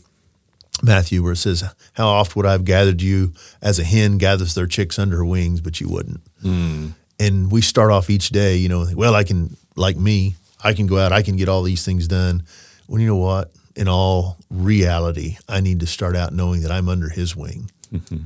[0.82, 4.56] Matthew, where it says, How oft would I have gathered you as a hen gathers
[4.56, 6.22] their chicks under her wings, but you wouldn't.
[6.44, 6.94] Mm.
[7.20, 10.88] And we start off each day, you know, well, I can, like me, I can
[10.88, 12.44] go out, I can get all these things done.
[12.88, 13.52] Well, you know what?
[13.76, 17.70] In all reality, I need to start out knowing that I'm under his wing.
[17.92, 18.18] Mm-hmm.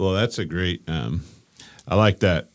[0.00, 0.82] Well, that's a great.
[0.88, 1.24] Um,
[1.86, 2.48] I like that.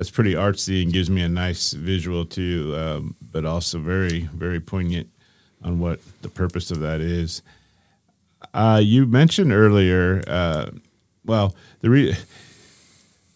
[0.00, 4.58] That's pretty artsy and gives me a nice visual too, um, but also very, very
[4.58, 5.10] poignant
[5.62, 7.42] on what the purpose of that is.
[8.54, 10.24] Uh, you mentioned earlier.
[10.26, 10.70] Uh,
[11.26, 12.16] well, the re-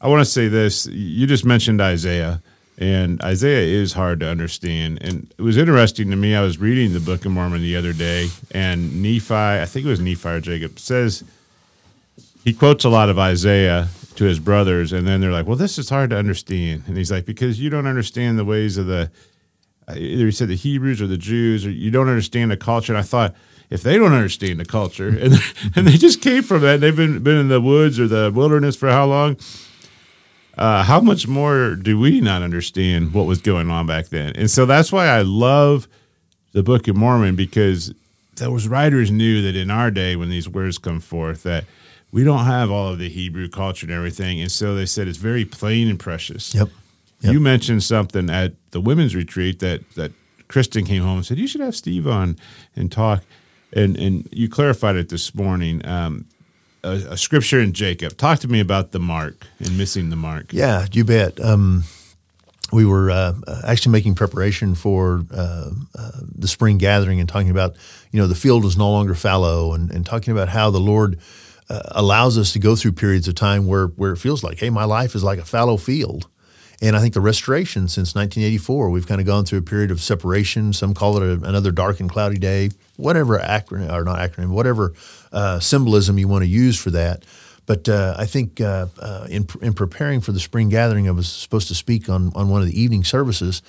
[0.00, 0.86] I want to say this.
[0.86, 2.42] You just mentioned Isaiah,
[2.78, 5.02] and Isaiah is hard to understand.
[5.02, 6.34] And it was interesting to me.
[6.34, 9.90] I was reading the Book of Mormon the other day, and Nephi, I think it
[9.90, 11.24] was Nephi or Jacob, says
[12.42, 15.78] he quotes a lot of Isaiah to his brothers, and then they're like, "Well, this
[15.78, 19.10] is hard to understand," and he's like, "Because you don't understand the ways of the."
[19.88, 22.92] Either he said the Hebrews or the Jews, or you don't understand the culture.
[22.92, 23.34] And I thought,
[23.68, 25.34] if they don't understand the culture, and
[25.76, 28.76] and they just came from that, they've been been in the woods or the wilderness
[28.76, 29.36] for how long?
[30.56, 34.32] Uh, how much more do we not understand what was going on back then?
[34.36, 35.88] And so that's why I love
[36.52, 37.92] the Book of Mormon because
[38.36, 41.64] those writers knew that in our day, when these words come forth, that
[42.14, 44.40] we don't have all of the Hebrew culture and everything.
[44.40, 46.54] And so they said it's very plain and precious.
[46.54, 46.68] Yep.
[47.20, 47.32] yep.
[47.32, 50.12] You mentioned something at the women's retreat that, that
[50.46, 52.38] Kristen came home and said, you should have Steve on
[52.76, 53.24] and talk.
[53.72, 55.84] And, and you clarified it this morning.
[55.84, 56.26] Um,
[56.84, 58.16] a, a, scripture in Jacob.
[58.16, 60.52] Talk to me about the mark and missing the mark.
[60.52, 61.40] Yeah, you bet.
[61.40, 61.82] Um,
[62.72, 63.34] we were uh,
[63.66, 67.74] actually making preparation for uh, uh, the spring gathering and talking about,
[68.12, 71.18] you know, the field is no longer fallow and, and talking about how the Lord–
[71.68, 74.70] uh, allows us to go through periods of time where where it feels like, hey,
[74.70, 76.28] my life is like a fallow field.
[76.82, 80.00] And I think the restoration since 1984, we've kind of gone through a period of
[80.00, 80.72] separation.
[80.72, 84.92] Some call it a, another dark and cloudy day, whatever acronym or not acronym, whatever
[85.32, 87.24] uh, symbolism you want to use for that.
[87.66, 91.28] But uh, I think uh, uh, in in preparing for the spring gathering, I was
[91.28, 93.62] supposed to speak on on one of the evening services,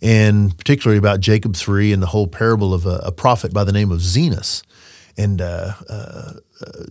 [0.00, 3.72] and particularly about Jacob three and the whole parable of a, a prophet by the
[3.72, 4.62] name of Zenos.
[5.16, 6.32] And uh, uh,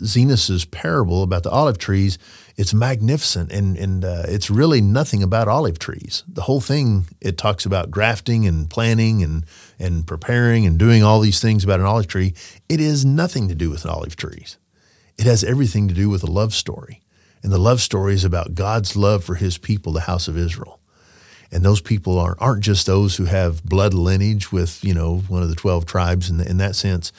[0.04, 2.18] Zenos's parable about the olive trees,
[2.56, 6.24] it's magnificent, and and uh, it's really nothing about olive trees.
[6.28, 9.46] The whole thing it talks about grafting and planting and
[9.80, 12.34] and preparing and doing all these things about an olive tree.
[12.70, 14.58] It is nothing to do with olive trees.
[15.18, 17.02] It has everything to do with a love story,
[17.42, 20.80] and the love story is about God's love for His people, the house of Israel.
[21.52, 25.42] And those people aren't aren't just those who have blood lineage with you know one
[25.42, 27.12] of the twelve tribes in, the, in that sense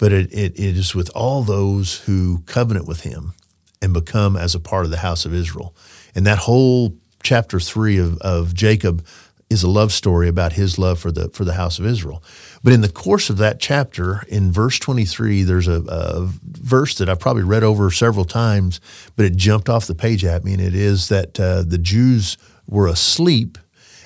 [0.00, 3.34] but it, it, it is with all those who covenant with him
[3.82, 5.74] and become as a part of the house of Israel.
[6.14, 9.06] And that whole chapter three of, of Jacob
[9.50, 12.22] is a love story about his love for the for the house of Israel.
[12.62, 17.08] But in the course of that chapter, in verse 23, there's a, a verse that
[17.08, 18.80] I've probably read over several times,
[19.16, 22.38] but it jumped off the page at me, and it is that uh, the Jews
[22.66, 23.58] were asleep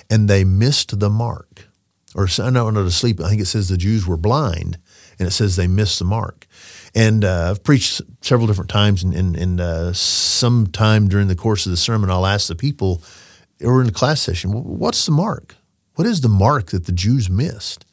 [0.09, 1.67] and they missed the mark.
[2.15, 3.19] Or no, not asleep.
[3.19, 4.77] I think it says the Jews were blind
[5.19, 6.47] and it says they missed the mark.
[6.93, 11.65] And uh, I've preached several different times, and, and, and uh, sometime during the course
[11.65, 13.01] of the sermon, I'll ask the people,
[13.61, 15.55] or in the class session, what's the mark?
[15.95, 17.85] What is the mark that the Jews missed?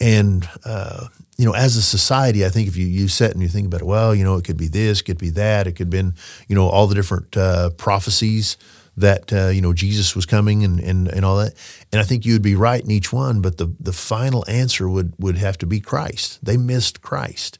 [0.00, 3.48] And uh, you know, as a society, I think if you you sit and you
[3.48, 5.72] think about it, well, you know, it could be this, it could be that, it
[5.72, 6.14] could have been,
[6.48, 8.56] you know, all the different uh, prophecies
[8.96, 11.54] that uh, you know Jesus was coming and, and and all that.
[11.92, 14.88] And I think you would be right in each one, but the the final answer
[14.88, 16.44] would would have to be Christ.
[16.44, 17.58] They missed Christ,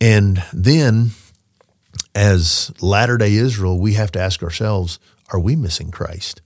[0.00, 1.10] and then
[2.14, 4.98] as Latter Day Israel, we have to ask ourselves:
[5.30, 6.42] Are we missing Christ?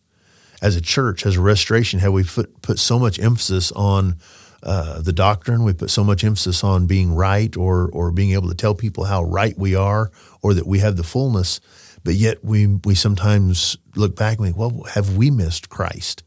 [0.62, 4.16] As a church, as a restoration, have we put put so much emphasis on
[4.62, 5.64] uh, the doctrine.
[5.64, 9.04] We put so much emphasis on being right or or being able to tell people
[9.04, 10.10] how right we are
[10.42, 11.60] or that we have the fullness.
[12.04, 16.22] But yet we we sometimes look back and think, well, have we missed Christ?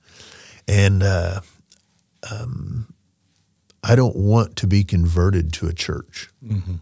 [0.68, 1.42] And uh,
[2.30, 2.94] um,
[3.84, 6.30] I don't want to be converted to a church.
[6.44, 6.76] Mm-hmm.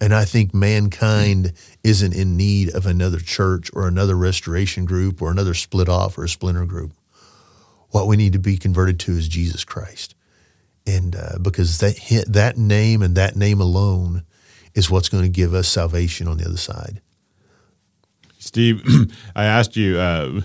[0.00, 1.52] And I think mankind
[1.84, 6.24] isn't in need of another church or another restoration group or another split off or
[6.24, 6.92] a splinter group.
[7.90, 10.14] What we need to be converted to is Jesus Christ.
[10.86, 14.22] And uh, because that, that name and that name alone
[14.74, 17.02] is what's going to give us salvation on the other side.
[18.50, 18.82] Steve,
[19.36, 20.40] I asked you, uh,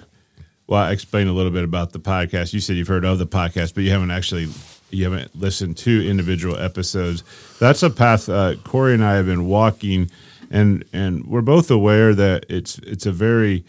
[0.67, 2.53] well, I explained a little bit about the podcast.
[2.53, 4.47] You said you've heard of the podcast, but you haven't actually
[4.91, 7.23] you haven't listened to individual episodes.
[7.59, 10.11] That's a path uh, Corey and I have been walking,
[10.51, 13.65] and and we're both aware that it's it's a very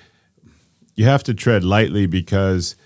[0.96, 2.76] you have to tread lightly because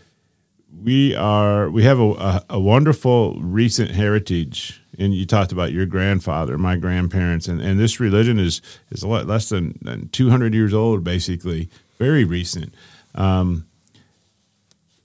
[0.85, 5.87] we are we have a, a, a wonderful recent heritage and you talked about your
[5.87, 10.55] grandfather, my grandparents, and, and this religion is is a lot less than, than 200
[10.55, 12.73] years old, basically, very recent.
[13.15, 13.67] Um,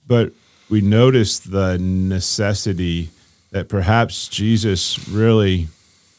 [0.06, 0.34] but
[0.70, 3.10] we noticed the necessity
[3.52, 5.70] that perhaps Jesus really,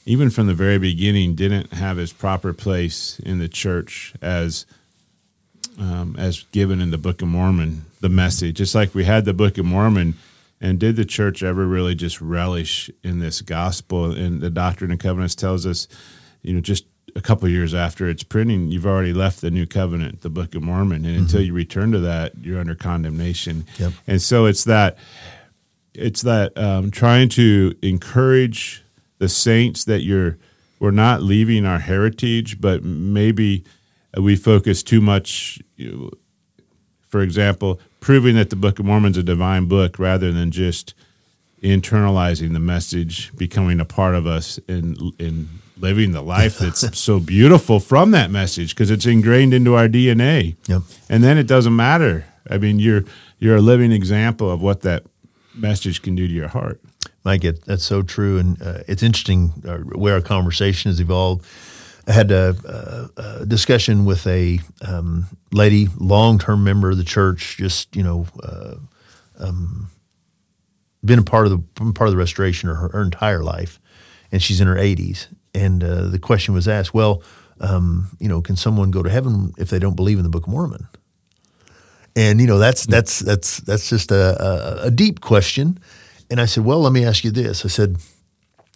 [0.06, 4.64] even from the very beginning, didn't have his proper place in the church as
[5.78, 8.56] um, as given in the Book of Mormon, the message.
[8.56, 10.14] Just like we had the Book of Mormon,
[10.60, 14.10] and did the church ever really just relish in this gospel?
[14.10, 15.86] And the Doctrine and Covenants tells us,
[16.42, 20.20] you know, just a couple years after its printing, you've already left the New Covenant,
[20.20, 21.24] the Book of Mormon, and mm-hmm.
[21.24, 23.66] until you return to that, you're under condemnation.
[23.78, 23.92] Yep.
[24.06, 24.98] And so it's that
[25.94, 28.84] it's that um, trying to encourage
[29.18, 30.38] the saints that you're
[30.78, 33.64] we're not leaving our heritage, but maybe
[34.16, 35.60] we focus too much.
[37.08, 40.94] For example, proving that the Book of Mormon's a divine book rather than just
[41.60, 47.18] internalizing the message, becoming a part of us, and in living the life that's so
[47.18, 50.54] beautiful from that message because it's ingrained into our DNA.
[50.68, 50.82] Yep.
[51.08, 52.24] And then it doesn't matter.
[52.48, 53.02] I mean, you're
[53.40, 55.02] you're a living example of what that
[55.52, 56.80] message can do to your heart.
[57.24, 61.44] Mike, it, that's so true, and uh, it's interesting uh, where our conversation has evolved.
[62.06, 67.56] I had a, a, a discussion with a um, lady, long-term member of the church,
[67.56, 68.76] just you know, uh,
[69.38, 69.88] um,
[71.04, 73.80] been a part of the part of the restoration her, her entire life,
[74.30, 75.26] and she's in her 80s.
[75.54, 77.22] And uh, the question was asked, well,
[77.60, 80.46] um, you know, can someone go to heaven if they don't believe in the Book
[80.46, 80.86] of Mormon?
[82.14, 85.78] And you know, that's that's that's that's just a, a, a deep question.
[86.30, 87.64] And I said, well, let me ask you this.
[87.64, 87.96] I said,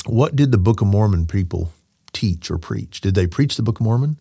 [0.07, 1.72] what did the Book of Mormon people
[2.13, 3.01] teach or preach?
[3.01, 4.19] Did they preach the Book of Mormon?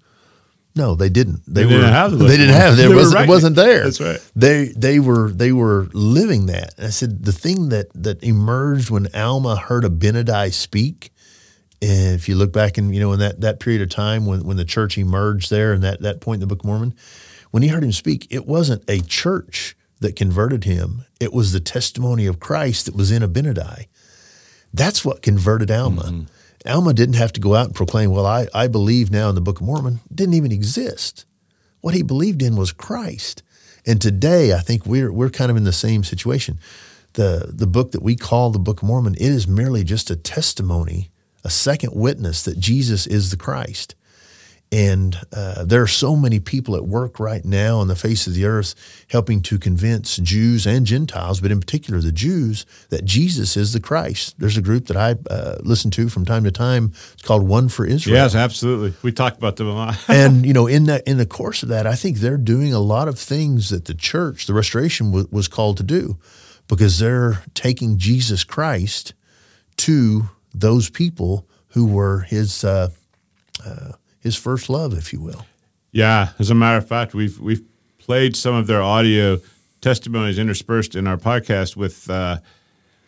[0.75, 1.41] No, they didn't.
[1.47, 2.77] They, they were, didn't have the They didn't have.
[2.77, 3.83] There wasn't, it wasn't there.
[3.83, 4.31] That's right.
[4.35, 6.73] They they were they were living that.
[6.77, 11.11] And I said the thing that that emerged when Alma heard Abinadi speak.
[11.81, 14.43] And if you look back in you know in that that period of time when
[14.43, 16.93] when the church emerged there and that that point in the Book of Mormon,
[17.51, 21.03] when he heard him speak, it wasn't a church that converted him.
[21.19, 23.87] It was the testimony of Christ that was in Abinadi.
[24.73, 26.03] That's what converted Alma.
[26.03, 26.23] Mm-hmm.
[26.65, 29.41] Alma didn't have to go out and proclaim, well, I, I believe now in the
[29.41, 30.01] Book of Mormon.
[30.09, 31.25] It didn't even exist.
[31.81, 33.43] What he believed in was Christ.
[33.85, 36.59] And today, I think we're, we're kind of in the same situation.
[37.13, 40.15] The, the book that we call the Book of Mormon, it is merely just a
[40.15, 41.09] testimony,
[41.43, 43.95] a second witness that Jesus is the Christ.
[44.71, 48.35] And uh, there are so many people at work right now on the face of
[48.35, 48.75] the earth
[49.09, 53.79] helping to convince Jews and Gentiles, but in particular the Jews, that Jesus is the
[53.79, 54.35] Christ.
[54.37, 56.93] There's a group that I uh, listen to from time to time.
[57.13, 58.17] It's called One for Israel.
[58.17, 58.93] Yes, absolutely.
[59.01, 59.97] We talked about them a lot.
[60.07, 62.79] and you know, in that in the course of that, I think they're doing a
[62.79, 66.19] lot of things that the church, the Restoration, w- was called to do,
[66.67, 69.15] because they're taking Jesus Christ
[69.77, 72.63] to those people who were His.
[72.63, 72.89] Uh,
[73.65, 73.93] uh
[74.29, 75.47] his first love, if you will.
[75.91, 77.63] Yeah, as a matter of fact, we've we've
[77.97, 79.39] played some of their audio
[79.81, 82.37] testimonies interspersed in our podcast with, uh,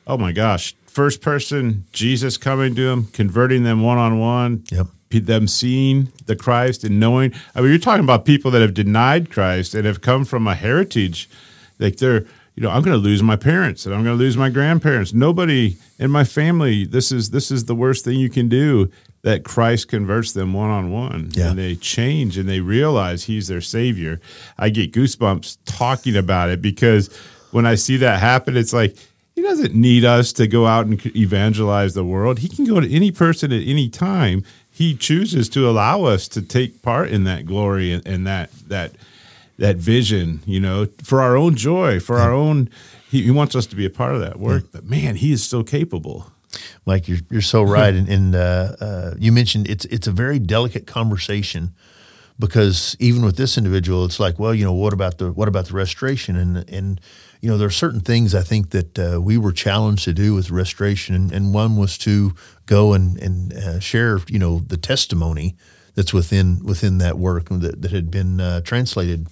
[0.07, 4.63] oh my gosh, first person Jesus coming to them, converting them one on one.
[4.72, 4.88] Yep.
[5.11, 7.34] Them seeing the Christ and knowing.
[7.53, 10.55] I mean, you're talking about people that have denied Christ and have come from a
[10.55, 11.30] heritage,
[11.80, 14.38] like they're you know, I'm going to lose my parents and I'm going to lose
[14.38, 15.13] my grandparents.
[15.13, 16.86] Nobody in my family.
[16.86, 18.89] This is this is the worst thing you can do
[19.24, 23.61] that Christ converts them one on one and they change and they realize he's their
[23.61, 24.19] savior.
[24.57, 27.15] I get goosebumps talking about it because
[27.51, 28.95] when I see that happen, it's like
[29.36, 32.39] he doesn't need us to go out and evangelize the world.
[32.39, 34.43] He can go to any person at any time.
[34.72, 38.93] He chooses to allow us to take part in that glory and, and that that
[39.57, 42.69] that vision, you know, for our own joy, for our own.
[43.09, 44.72] He, he, wants us to be a part of that work.
[44.72, 46.32] But man, he is so capable.
[46.86, 47.94] Mike, you're, you're so right.
[47.94, 51.74] and, and uh, uh, you mentioned it's it's a very delicate conversation
[52.40, 55.68] because even with this individual, it's like, well, you know, what about the what about
[55.68, 56.36] the restoration?
[56.36, 57.00] And and
[57.40, 60.34] you know, there are certain things I think that uh, we were challenged to do
[60.34, 62.34] with restoration, and, and one was to
[62.66, 65.56] go and and uh, share, you know, the testimony
[65.96, 69.28] that's within within that work that, that had been uh, translated.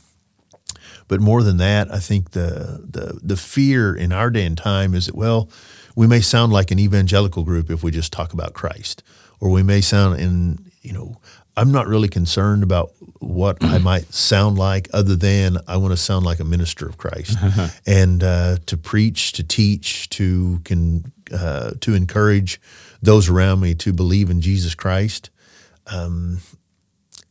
[1.07, 4.93] But more than that, I think the the the fear in our day and time
[4.93, 5.49] is that well,
[5.95, 9.03] we may sound like an evangelical group if we just talk about Christ,
[9.39, 11.17] or we may sound in you know
[11.59, 15.97] I'm not really concerned about what I might sound like, other than I want to
[15.97, 17.37] sound like a minister of Christ,
[17.85, 22.61] and uh, to preach, to teach, to can uh, to encourage
[23.01, 25.29] those around me to believe in Jesus Christ.
[25.87, 26.39] Um,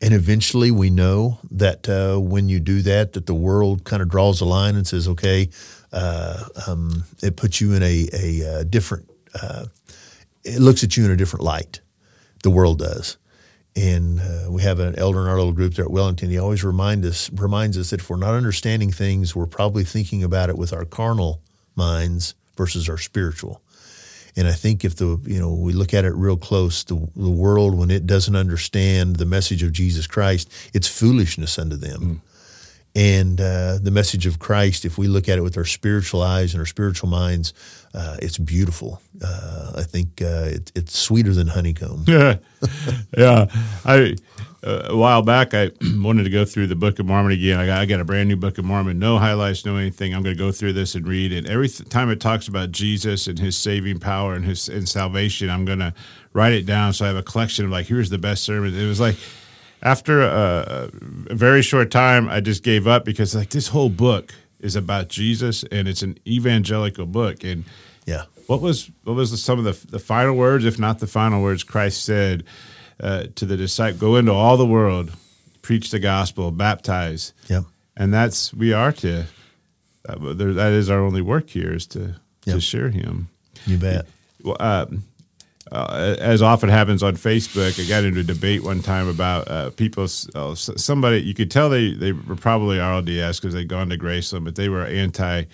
[0.01, 4.09] and eventually, we know that uh, when you do that, that the world kind of
[4.09, 5.49] draws a line and says, "Okay,"
[5.93, 9.11] uh, um, it puts you in a, a, a different.
[9.41, 9.67] Uh,
[10.45, 11.81] it looks at you in a different light.
[12.43, 13.19] The world does
[13.79, 16.31] and uh, we have an elder in our little group there at Wellington.
[16.31, 20.25] He always remind us reminds us that if we're not understanding things, we're probably thinking
[20.25, 21.43] about it with our carnal
[21.77, 23.63] minds versus our spiritual.
[24.37, 27.31] And I think if the you know we look at it real close, the, the
[27.31, 32.01] world when it doesn't understand the message of Jesus Christ, it's foolishness unto them.
[32.01, 32.21] Mm.
[32.99, 36.53] And uh, the message of Christ, if we look at it with our spiritual eyes
[36.53, 37.55] and our spiritual minds,
[37.95, 39.01] uh, it's beautiful.
[39.23, 42.07] Uh, I think uh, it, it's sweeter than honeycomb.
[42.09, 42.39] Yeah,
[43.17, 43.47] yeah.
[43.85, 44.17] I
[44.67, 47.61] uh, a while back I wanted to go through the Book of Mormon again.
[47.61, 50.13] I got, I got a brand new Book of Mormon, no highlights, no anything.
[50.13, 51.47] I'm going to go through this and read it.
[51.47, 55.65] Every time it talks about Jesus and His saving power and His and salvation, I'm
[55.65, 55.95] going to
[56.33, 58.75] write it down so I have a collection of like, here's the best sermon.
[58.75, 59.15] It was like
[59.83, 60.91] after a,
[61.31, 65.09] a, very short time, I just gave up because like this whole book is about
[65.09, 67.45] Jesus and it's an evangelical book.
[67.45, 67.65] And
[68.07, 71.07] yeah, what was what was the, some of the the final words, if not the
[71.07, 72.45] final words, Christ said
[73.01, 75.13] uh, to the disciple, "Go into all the world,
[75.63, 77.63] preach the gospel, baptize." Yeah,
[77.97, 79.27] and that's we are to.
[80.09, 82.57] Uh, that is our only work here is to yep.
[82.57, 83.29] to share Him.
[83.67, 84.07] You bet.
[84.43, 85.05] Well, um,
[85.73, 89.71] uh, as often happens on Facebook, I got into a debate one time about uh,
[89.71, 90.05] people.
[90.35, 94.45] Uh, somebody you could tell they they were probably RLDS because they'd gone to Graceland,
[94.45, 95.45] but they were anti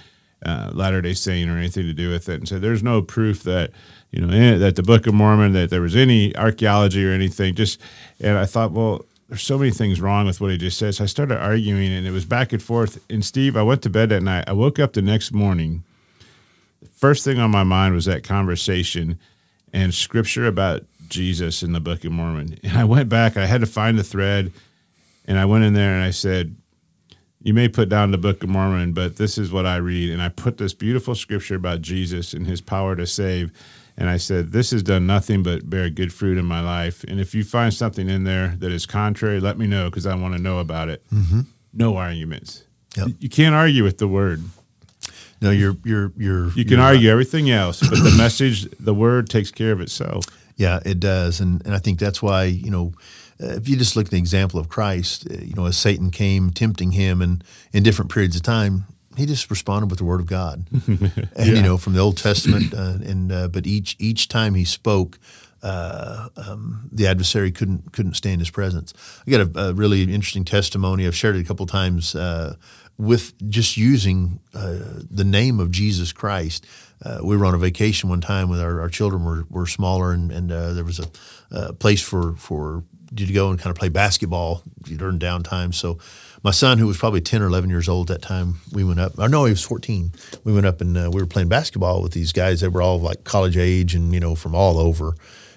[0.45, 3.43] uh, Latter Day Saint or anything to do with it, and said there's no proof
[3.45, 3.73] that
[4.11, 7.55] you know that the Book of Mormon that there was any archaeology or anything.
[7.55, 7.81] Just
[8.21, 10.95] and I thought, well, there's so many things wrong with what he just said.
[10.95, 13.05] So I started arguing, and it was back and forth.
[13.11, 14.45] And Steve, I went to bed that night.
[14.47, 15.83] I woke up the next morning.
[16.81, 19.19] The First thing on my mind was that conversation
[19.75, 22.59] and scripture about Jesus in the Book of Mormon.
[22.63, 24.53] And I went back, I had to find the thread,
[25.27, 26.57] and I went in there and I said,
[27.43, 30.11] You may put down the Book of Mormon, but this is what I read.
[30.11, 33.51] And I put this beautiful scripture about Jesus and his power to save.
[33.97, 37.05] And I said, This has done nothing but bear good fruit in my life.
[37.05, 40.15] And if you find something in there that is contrary, let me know because I
[40.15, 41.03] want to know about it.
[41.13, 41.41] Mm-hmm.
[41.73, 42.65] No arguments.
[42.97, 43.09] Yep.
[43.19, 44.45] You can't argue with the word.
[45.45, 46.49] No, you're you're you're.
[46.53, 47.13] You can you're argue right.
[47.13, 50.25] everything else, but the message, the word, takes care of itself.
[50.57, 52.93] Yeah, it does, and and I think that's why you know.
[53.43, 56.13] Uh, if you just look at the example of Christ, uh, you know, as Satan
[56.13, 57.43] came tempting him, and
[57.73, 58.87] in different periods of time,
[59.17, 61.01] he just responded with the word of God, and
[61.37, 61.45] yeah.
[61.45, 65.19] you know, from the Old Testament, uh, and uh, but each each time he spoke,
[65.65, 68.95] uh, um, the adversary couldn't couldn't stand his presence.
[69.27, 71.05] I got a, a really interesting testimony.
[71.05, 72.55] I've shared it a couple times uh,
[72.99, 74.79] with just using uh,
[75.11, 76.67] the name of Jesus Christ.
[77.05, 80.13] Uh, we were on a vacation one time when our, our children were, were smaller,
[80.13, 81.09] and, and uh, there was a,
[81.79, 82.83] place for for
[83.17, 85.73] you to go and kind of play basketball during downtime.
[85.73, 85.99] So
[86.43, 89.01] my son, who was probably ten or eleven years old at that time, we went
[89.01, 89.19] up.
[89.19, 90.13] Or no, he was fourteen.
[90.43, 92.61] We went up and uh, we were playing basketball with these guys.
[92.61, 95.15] They were all like college age and you know from all over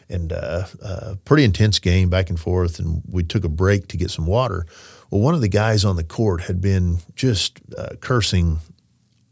[0.10, 2.80] and uh, uh, pretty intense game back and forth.
[2.80, 4.66] And we took a break to get some water.
[5.10, 8.60] Well, one of the guys on the court had been just uh, cursing.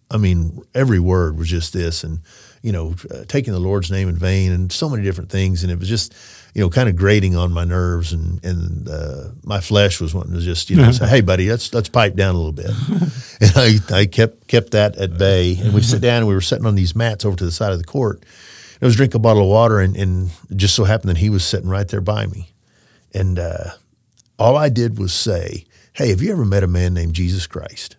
[0.09, 2.19] I mean, every word was just this, and
[2.61, 5.71] you know, uh, taking the Lord's name in vain, and so many different things, and
[5.71, 6.15] it was just,
[6.55, 10.33] you know, kind of grating on my nerves, and and uh, my flesh was wanting
[10.33, 12.71] to just, you know, say, "Hey, buddy, let's let's pipe down a little bit,"
[13.41, 16.41] and I I kept kept that at bay, and we sit down, and we were
[16.41, 18.17] sitting on these mats over to the side of the court.
[18.19, 21.29] And I was drinking a bottle of water, and, and just so happened that he
[21.29, 22.49] was sitting right there by me,
[23.13, 23.71] and uh,
[24.37, 27.95] all I did was say, Hey, have you ever met a man named Jesus Christ?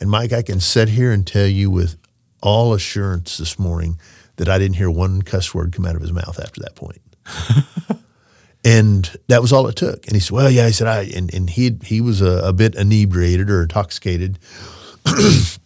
[0.00, 1.96] And Mike, I can sit here and tell you with
[2.42, 3.98] all assurance this morning
[4.36, 7.00] that I didn't hear one cuss word come out of his mouth after that point.
[8.64, 10.06] and that was all it took.
[10.06, 12.52] And he said, Well, yeah, he said, I, and, and he, he was a, a
[12.52, 14.38] bit inebriated or intoxicated.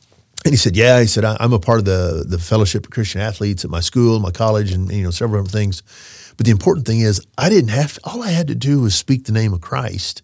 [0.57, 3.62] He said, "Yeah." He said, "I'm a part of the the Fellowship of Christian Athletes
[3.62, 5.82] at my school, my college, and you know several other things."
[6.38, 8.94] But the important thing is, I didn't have to, all I had to do was
[8.94, 10.22] speak the name of Christ,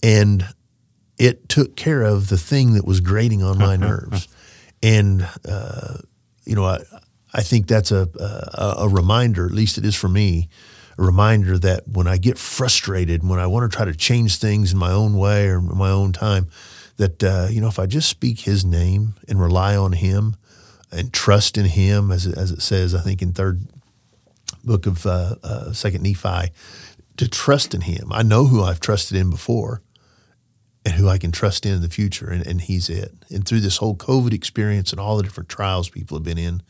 [0.00, 0.46] and
[1.18, 4.28] it took care of the thing that was grating on my nerves.
[4.80, 5.96] And uh,
[6.44, 6.78] you know, I
[7.34, 10.50] I think that's a, a a reminder, at least it is for me,
[10.96, 14.72] a reminder that when I get frustrated, when I want to try to change things
[14.72, 16.46] in my own way or my own time,
[16.96, 20.36] that uh, you know, if I just speak His name and rely on Him
[20.90, 23.62] and trust in Him, as as it says, I think in third
[24.64, 26.52] book of uh, uh, Second Nephi,
[27.16, 28.08] to trust in Him.
[28.12, 29.82] I know who I've trusted in before,
[30.84, 33.12] and who I can trust in in the future, and, and He's it.
[33.30, 36.62] And through this whole COVID experience and all the different trials people have been in,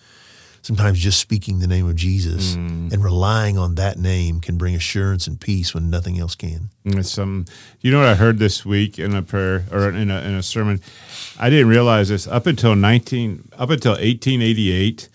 [0.62, 2.92] sometimes just speaking the name of Jesus Mm.
[2.92, 6.70] and relying on that name can bring assurance and peace when nothing else can.
[7.02, 7.44] Some,
[7.80, 10.42] you know what I heard this week in a prayer or in a, in a
[10.42, 10.80] sermon.
[11.38, 15.08] I didn't realize this up until nineteen, up until eighteen eighty eight.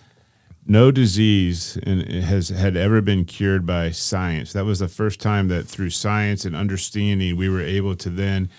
[0.69, 4.51] No disease in, has had ever been cured by science.
[4.51, 8.49] That was the first time that through science and understanding we were able to then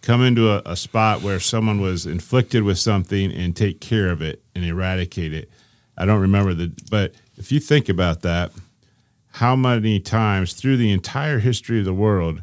[0.00, 4.20] come into a, a spot where someone was inflicted with something and take care of
[4.20, 5.48] it and eradicate it.
[5.96, 8.52] I don't remember the, but if you think about that,
[9.32, 12.42] how many times through the entire history of the world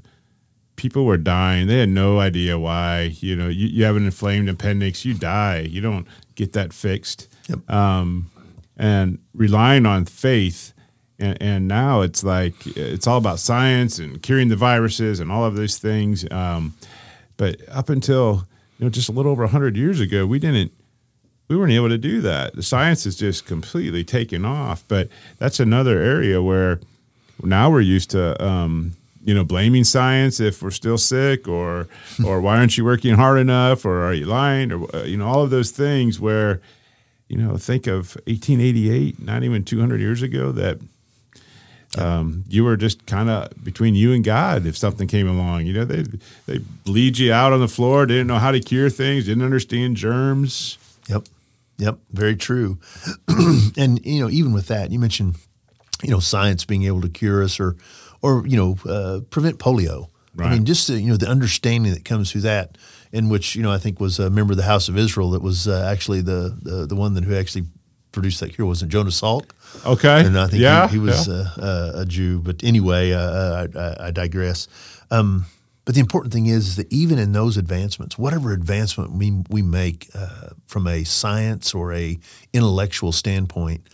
[0.79, 1.67] people were dying.
[1.67, 3.13] They had no idea why.
[3.19, 5.59] You know you, you have an inflamed appendix you die.
[5.59, 7.27] You don't get that fixed.
[7.49, 7.69] Yep.
[7.69, 8.31] um,
[8.77, 10.73] and relying on faith
[11.19, 15.43] and, and now it's like it's all about science and curing the viruses and all
[15.43, 16.25] of these things.
[16.31, 16.75] Um,
[17.37, 18.47] but up until
[18.77, 20.71] you know just a little over 100 years ago we didn't
[21.49, 22.55] we weren't able to do that.
[22.55, 24.83] The science is just completely taken off.
[24.87, 26.79] But that's another area where
[27.43, 28.93] now we're used to, um,
[29.25, 31.87] you know, blaming science if we're still sick, or
[32.25, 35.27] or why aren't you working hard enough, or are you lying, or uh, you know,
[35.27, 36.19] all of those things.
[36.19, 36.61] Where,
[37.27, 40.79] you know, think of 1888, not even 200 years ago, that.
[41.97, 44.67] Um, you were just kind of between you and God.
[44.67, 46.03] If something came along, you know, they
[46.45, 48.05] they bleed you out on the floor.
[48.05, 49.25] Didn't know how to cure things.
[49.25, 50.77] Didn't understand germs.
[51.07, 51.23] Yep.
[51.79, 51.97] Yep.
[52.11, 52.77] Very true.
[53.77, 55.35] and you know, even with that, you mentioned,
[56.03, 57.77] you know, science being able to cure us or,
[58.21, 60.09] or you know, uh, prevent polio.
[60.37, 62.77] I mean, just the, you know the understanding that comes through that,
[63.11, 65.41] in which you know I think was a member of the House of Israel that
[65.41, 67.65] was uh, actually the, the the one that who actually
[68.11, 69.49] produced that cure wasn't Jonas Salk.
[69.85, 70.25] Okay.
[70.25, 71.33] and I think yeah, he, he was yeah.
[71.33, 72.39] uh, uh, a Jew.
[72.39, 74.67] But anyway, uh, I, I, I digress.
[75.11, 75.45] Um,
[75.89, 79.63] but the important thing is, is that even in those advancements, whatever advancement we we
[79.63, 82.19] make uh, from a science or a
[82.53, 83.87] intellectual standpoint,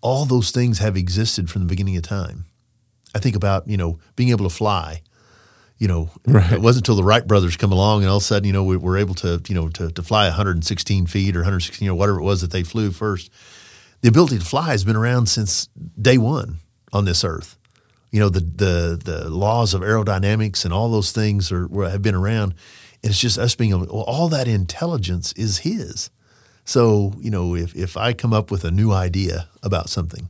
[0.00, 2.46] all those things have existed from the beginning of time.
[3.14, 5.02] I think about you know being able to fly.
[5.78, 6.54] You know, Right.
[6.54, 8.64] it wasn't until the Wright brothers come along and all of a sudden, you know,
[8.64, 11.94] we were able to, you know, to, to fly 116 feet or 116, you know,
[11.94, 13.30] whatever it was that they flew first
[14.00, 15.68] the ability to fly has been around since
[16.00, 16.56] day one
[16.92, 17.57] on this earth.
[18.10, 22.14] You know, the the the laws of aerodynamics and all those things are have been
[22.14, 22.54] around.
[23.02, 23.86] And it's just us being able.
[23.86, 26.10] Well, all that intelligence is His.
[26.64, 30.28] So you know, if if I come up with a new idea about something,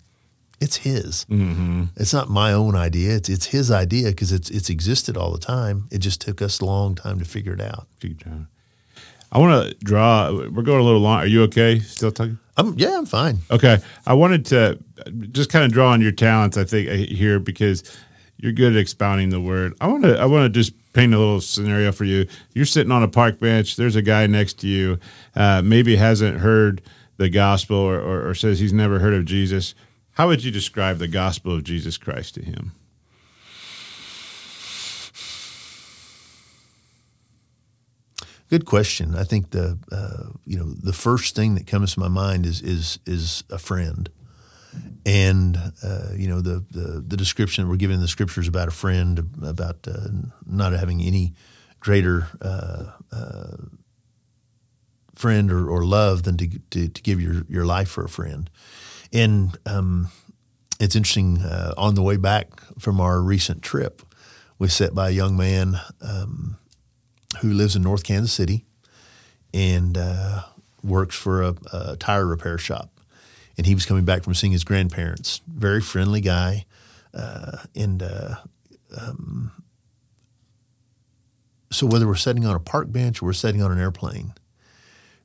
[0.61, 1.25] it's His.
[1.31, 1.85] Mm-hmm.
[1.97, 3.17] It's not my own idea.
[3.17, 5.89] It's it's His idea because it's it's existed all the time.
[5.91, 7.87] It just took us a long time to figure it out.
[9.31, 10.33] I want to draw.
[10.33, 11.19] We're going a little long.
[11.19, 11.81] Are you okay?
[11.81, 12.39] Still talking?
[12.59, 13.39] I'm yeah, I'm fine.
[13.51, 13.79] Okay.
[14.07, 14.79] I wanted to
[15.31, 16.57] just kind of draw on your talents.
[16.57, 17.85] I think uh, here because
[18.37, 19.75] you're good at expounding the word.
[19.81, 20.19] I want to.
[20.19, 22.27] I want to just paint a little scenario for you.
[22.55, 23.77] You're sitting on a park bench.
[23.77, 24.99] There's a guy next to you.
[25.37, 26.83] Uh, maybe hasn't heard
[27.17, 29.75] the gospel or, or, or says he's never heard of Jesus.
[30.13, 32.73] How would you describe the gospel of Jesus Christ to him?
[38.49, 39.15] Good question.
[39.15, 42.63] I think the uh, you know the first thing that comes to my mind is
[42.63, 44.09] is is a friend,
[45.05, 48.71] and uh, you know the, the the description we're given in the scriptures about a
[48.71, 50.09] friend about uh,
[50.47, 51.35] not having any
[51.79, 53.57] greater uh, uh,
[55.15, 58.49] friend or, or love than to, to to give your your life for a friend,
[59.13, 60.09] and um,
[60.81, 61.43] it's interesting.
[61.43, 64.01] Uh, on the way back from our recent trip,
[64.59, 65.79] we sat by a young man.
[66.01, 66.57] Um,
[67.41, 68.65] who lives in North Kansas City
[69.53, 70.43] and uh,
[70.83, 72.91] works for a, a tire repair shop.
[73.57, 75.41] And he was coming back from seeing his grandparents.
[75.49, 76.65] Very friendly guy,
[77.13, 78.37] uh, and uh,
[78.97, 79.51] um,
[81.71, 84.33] so whether we're sitting on a park bench or we're sitting on an airplane,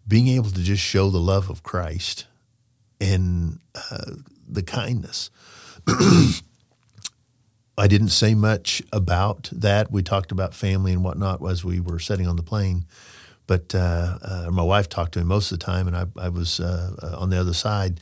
[0.08, 2.26] being able to just show the love of Christ
[3.00, 4.14] and uh,
[4.48, 5.30] the kindness.
[7.78, 9.92] I didn't say much about that.
[9.92, 12.86] We talked about family and whatnot as we were sitting on the plane,
[13.48, 16.30] but uh, uh, my wife talked to him most of the time, and I, I
[16.30, 18.00] was uh, uh, on the other side.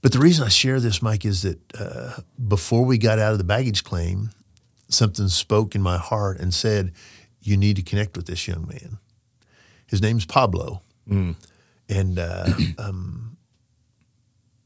[0.00, 3.38] But the reason I share this, Mike, is that uh, before we got out of
[3.38, 4.30] the baggage claim,
[4.88, 6.92] something spoke in my heart and said,
[7.40, 8.98] "You need to connect with this young man."
[9.86, 11.34] His name's Pablo, mm.
[11.88, 12.46] and uh,
[12.78, 13.36] um,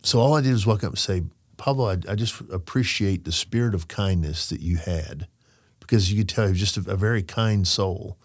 [0.03, 1.23] so all I did was walk up and say,
[1.61, 5.29] "Pablo, I, I, just appreciate the spirit of kindness that you had."
[5.79, 8.17] Because you could tell was just a, a very kind soul,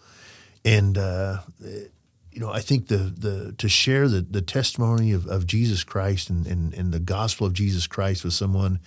[0.64, 5.46] and uh, you know, I think the the to share the the testimony of, of
[5.46, 8.80] Jesus Christ and, and, and the gospel of Jesus Christ with someone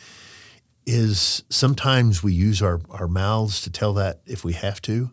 [0.85, 5.11] is sometimes we use our, our mouths to tell that if we have to,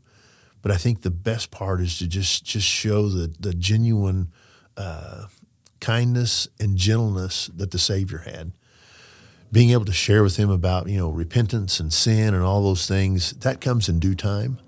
[0.63, 4.33] but I think the best part is to just just show the the genuine
[4.77, 5.27] uh,
[5.81, 8.53] kindness and gentleness that the Savior had.
[9.53, 12.87] Being able to share with him about you know repentance and sin and all those
[12.87, 14.59] things that comes in due time.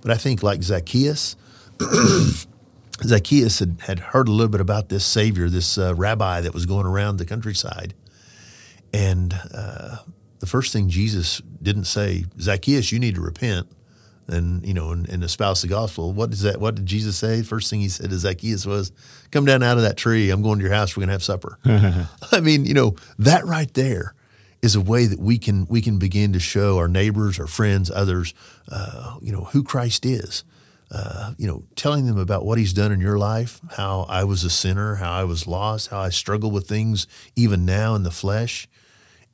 [0.00, 1.36] But I think like Zacchaeus,
[3.02, 6.66] Zacchaeus had, had heard a little bit about this Savior, this uh, rabbi that was
[6.66, 7.94] going around the countryside.
[8.92, 9.98] And uh,
[10.40, 13.68] the first thing Jesus didn't say, Zacchaeus, you need to repent
[14.28, 16.12] and, you know, and, and espouse the gospel.
[16.12, 16.60] What is that?
[16.60, 17.42] What did Jesus say?
[17.42, 18.92] First thing he said to Zacchaeus was,
[19.30, 20.30] come down out of that tree.
[20.30, 20.96] I'm going to your house.
[20.96, 21.58] We're going to have supper.
[22.32, 24.14] I mean, you know, that right there
[24.62, 27.90] is a way that we can we can begin to show our neighbors, our friends,
[27.90, 28.32] others,
[28.70, 30.44] uh, you know, who Christ is.
[30.94, 34.44] Uh, you know, telling them about what He's done in your life, how I was
[34.44, 38.10] a sinner, how I was lost, how I struggle with things even now in the
[38.10, 38.68] flesh.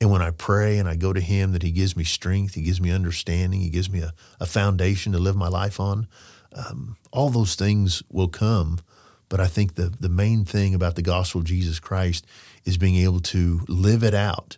[0.00, 2.62] And when I pray and I go to Him, that He gives me strength, He
[2.62, 6.06] gives me understanding, He gives me a, a foundation to live my life on.
[6.52, 8.80] Um, all those things will come.
[9.28, 12.26] But I think the, the main thing about the gospel of Jesus Christ
[12.64, 14.56] is being able to live it out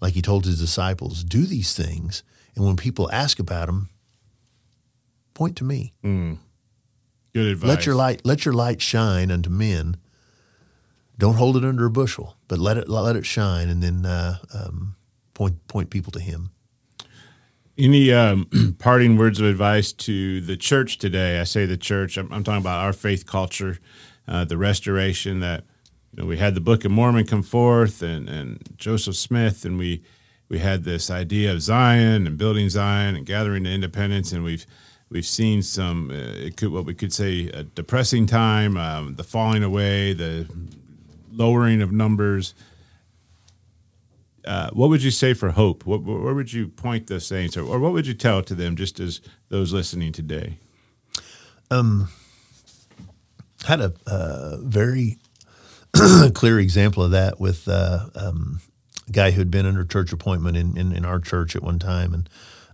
[0.00, 2.22] like he told his disciples, do these things.
[2.54, 3.88] And when people ask about them,
[5.34, 5.94] point to me.
[6.04, 6.38] Mm.
[7.32, 7.68] Good advice.
[7.68, 9.96] Let your light let your light shine unto men.
[11.20, 14.38] Don't hold it under a bushel, but let it let it shine, and then uh,
[14.54, 14.96] um,
[15.34, 16.50] point point people to Him.
[17.76, 18.48] Any um,
[18.78, 21.38] parting words of advice to the church today?
[21.38, 22.16] I say the church.
[22.16, 23.78] I'm, I'm talking about our faith culture,
[24.26, 25.64] uh, the restoration that
[26.12, 29.76] you know, we had the Book of Mormon come forth and, and Joseph Smith, and
[29.76, 30.02] we
[30.48, 34.64] we had this idea of Zion and building Zion and gathering the independence, and we've
[35.10, 39.62] we've seen some uh, could, what we could say a depressing time, um, the falling
[39.62, 40.48] away, the
[41.32, 42.54] lowering of numbers.
[44.44, 45.84] Uh, what would you say for hope?
[45.84, 48.76] What, where would you point the saints, or, or what would you tell to them,
[48.76, 50.56] just as those listening today?
[51.70, 52.08] Um,
[53.66, 55.18] had a uh, very
[56.34, 58.60] clear example of that with uh, um,
[59.08, 61.78] a guy who had been under church appointment in, in, in our church at one
[61.78, 62.28] time, and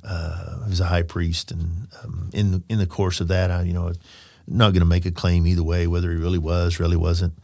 [0.04, 1.50] uh, he was a high priest.
[1.50, 3.92] And um, in in the course of that, I you know
[4.46, 7.34] not going to make a claim either way whether he really was, really wasn't.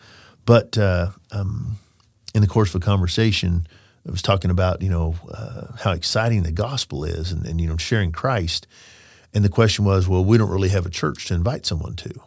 [0.45, 1.79] But uh, um,
[2.35, 3.67] in the course of a conversation,
[4.07, 7.69] I was talking about you know uh, how exciting the gospel is, and, and you
[7.69, 8.67] know sharing Christ.
[9.35, 12.21] And the question was, well, we don't really have a church to invite someone to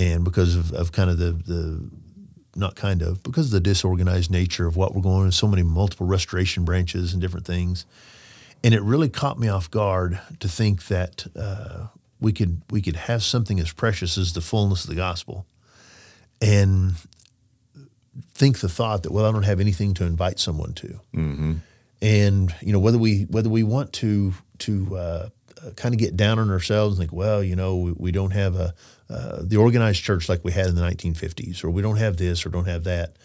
[0.00, 1.90] and because of, of kind of the, the
[2.56, 6.06] not kind of, because of the disorganized nature of what we're going, so many multiple
[6.06, 7.84] restoration branches and different things.
[8.64, 11.86] And it really caught me off guard to think that uh,
[12.20, 15.46] we could we could have something as precious as the fullness of the gospel,
[16.40, 16.94] and
[18.34, 21.54] think the thought that well I don't have anything to invite someone to, mm-hmm.
[22.02, 25.28] and you know whether we whether we want to to uh,
[25.76, 28.56] kind of get down on ourselves and think well you know we, we don't have
[28.56, 28.74] a,
[29.10, 32.46] uh, the organized church like we had in the 1950s, or we don't have this
[32.46, 33.16] or don't have that.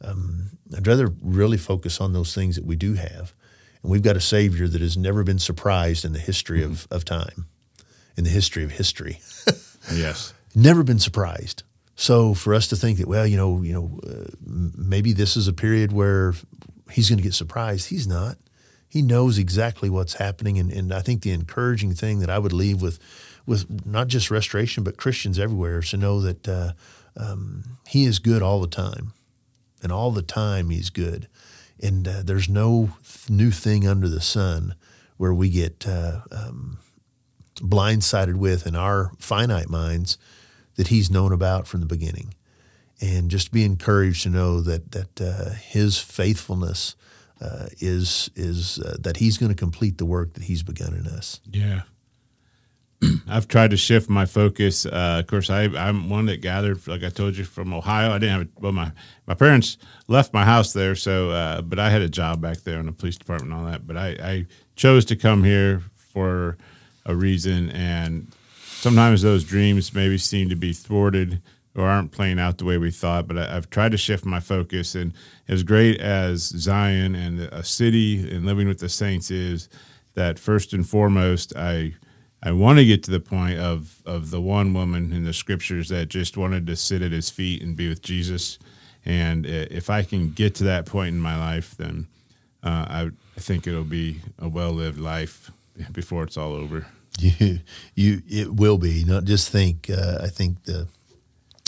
[0.00, 3.34] Um, I'd rather really focus on those things that we do have.
[3.82, 6.72] And we've got a Savior that has never been surprised in the history mm-hmm.
[6.72, 7.46] of, of time,
[8.16, 9.20] in the history of history.
[9.92, 10.32] yes.
[10.54, 11.62] Never been surprised.
[11.96, 15.46] So for us to think that, well, you know, you know, uh, maybe this is
[15.46, 16.34] a period where
[16.90, 17.88] he's going to get surprised.
[17.88, 18.36] He's not.
[18.88, 20.58] He knows exactly what's happening.
[20.58, 22.98] And, and I think the encouraging thing that I would leave with
[23.46, 26.72] with not just restoration, but Christians everywhere is to know that uh,
[27.16, 29.12] um, He is good all the time.
[29.82, 31.28] And all the time He's good.
[31.82, 34.76] And uh, there's no th- new thing under the sun
[35.18, 36.78] where we get uh, um,
[37.56, 40.16] blindsided with in our finite minds
[40.76, 42.34] that He's known about from the beginning.
[43.00, 46.96] And just be encouraged to know that, that uh, His faithfulness.
[47.40, 51.04] Uh, is is uh, that he's going to complete the work that he's begun in
[51.04, 51.40] us.
[51.50, 51.82] Yeah,
[53.28, 54.86] I've tried to shift my focus.
[54.86, 58.12] Uh, of course, I, am one that gathered, like I told you, from Ohio.
[58.12, 58.92] I didn't have, well, my,
[59.26, 59.78] my parents
[60.08, 62.92] left my house there, so, uh, but I had a job back there in the
[62.92, 63.86] police department and all that.
[63.86, 64.46] But I, I
[64.76, 66.56] chose to come here for
[67.06, 67.70] a reason.
[67.70, 68.32] And
[68.84, 71.40] sometimes those dreams maybe seem to be thwarted
[71.74, 73.26] or aren't playing out the way we thought.
[73.26, 75.14] But I, have tried to shift my focus, and
[75.48, 79.70] as great as Zion and a city and living with the saints is,
[80.12, 81.94] that first and foremost, I
[82.42, 85.88] I want to get to the point of of the one woman in the scriptures
[85.88, 88.58] that just wanted to sit at his feet and be with Jesus.
[89.06, 92.06] And if I can get to that point in my life, then
[92.62, 95.50] uh, I, I think it'll be a well lived life
[95.90, 96.86] before it's all over.
[97.20, 97.60] You,
[97.94, 99.04] you, it will be.
[99.04, 99.88] Not just think.
[99.88, 100.88] Uh, I think the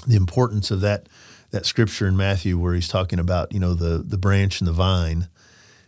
[0.06, 1.08] the importance of that
[1.50, 4.72] that scripture in Matthew where he's talking about you know the the branch and the
[4.72, 5.28] vine.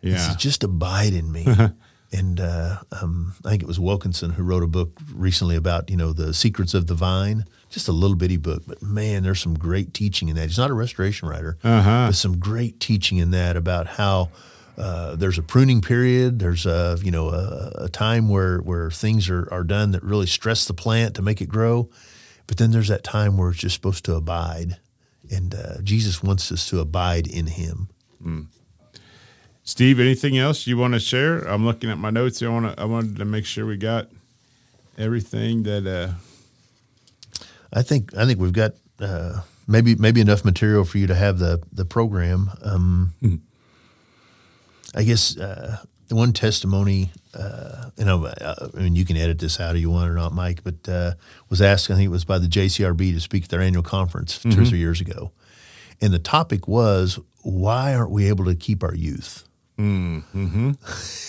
[0.01, 1.47] Yeah, says, just abide in me.
[2.12, 5.97] and uh, um, I think it was Wilkinson who wrote a book recently about you
[5.97, 7.44] know the secrets of the vine.
[7.70, 10.47] Just a little bitty book, but man, there's some great teaching in that.
[10.47, 12.06] He's not a restoration writer, uh-huh.
[12.09, 14.30] but some great teaching in that about how
[14.79, 16.39] uh, there's a pruning period.
[16.39, 20.27] There's a you know a, a, time where where things are, are done that really
[20.27, 21.91] stress the plant to make it grow,
[22.47, 24.79] but then there's that time where it's just supposed to abide,
[25.31, 27.89] and uh, Jesus wants us to abide in Him.
[28.23, 28.47] Mm.
[29.65, 31.41] Steve, anything else you want to share?
[31.41, 32.41] I'm looking at my notes.
[32.41, 32.81] I want to.
[32.81, 34.09] I wanted to make sure we got
[34.97, 35.87] everything that.
[35.87, 37.41] Uh...
[37.73, 38.17] I think.
[38.17, 41.85] I think we've got uh, maybe maybe enough material for you to have the the
[41.85, 42.51] program.
[42.63, 43.35] Um, hmm.
[44.94, 45.78] I guess uh,
[46.09, 49.81] the one testimony, uh, you know, uh, I mean, you can edit this out if
[49.81, 51.12] you want or not, Mike, but uh,
[51.51, 51.90] was asked.
[51.90, 54.51] I think it was by the JCRB to speak at their annual conference mm-hmm.
[54.51, 54.70] two or mm-hmm.
[54.70, 55.32] three years ago,
[56.01, 59.44] and the topic was why aren't we able to keep our youth?
[59.78, 60.73] Mm-hmm.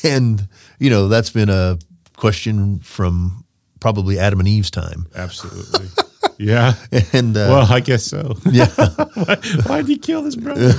[0.07, 0.47] and,
[0.79, 1.77] you know, that's been a
[2.17, 3.45] question from
[3.79, 5.07] probably Adam and Eve's time.
[5.15, 5.87] Absolutely.
[6.39, 6.75] Yeah.
[7.13, 8.35] and uh, well, I guess so.
[8.51, 8.67] Yeah.
[9.65, 10.71] why, did he kill this brother?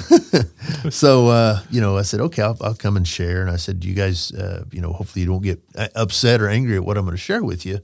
[0.91, 3.43] so, uh, you know, I said, okay, I'll, I'll, come and share.
[3.43, 6.49] And I said, you guys, uh, you know, hopefully you don't get uh, upset or
[6.49, 7.81] angry at what I'm going to share with you.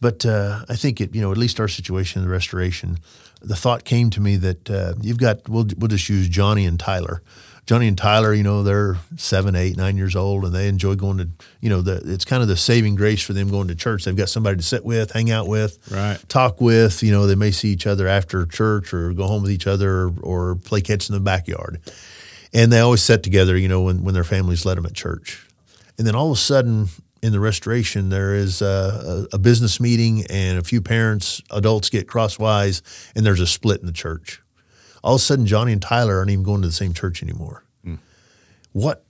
[0.00, 2.98] But uh, I think it, you know, at least our situation in the restoration,
[3.42, 6.78] the thought came to me that uh, you've got, we'll, we'll just use Johnny and
[6.78, 7.20] Tyler.
[7.68, 11.18] Johnny and Tyler, you know, they're seven, eight, nine years old, and they enjoy going
[11.18, 11.28] to,
[11.60, 14.06] you know, the, it's kind of the saving grace for them going to church.
[14.06, 16.18] They've got somebody to sit with, hang out with, right.
[16.30, 17.02] talk with.
[17.02, 20.04] You know, they may see each other after church or go home with each other
[20.04, 21.78] or, or play catch in the backyard.
[22.54, 25.46] And they always sit together, you know, when, when their families let them at church.
[25.98, 26.88] And then all of a sudden,
[27.22, 32.08] in the restoration, there is a, a, business meeting, and a few parents, adults get
[32.08, 32.80] crosswise,
[33.14, 34.40] and there's a split in the church
[35.08, 37.64] all of a sudden Johnny and Tyler aren't even going to the same church anymore.
[37.82, 37.98] Mm.
[38.72, 39.06] What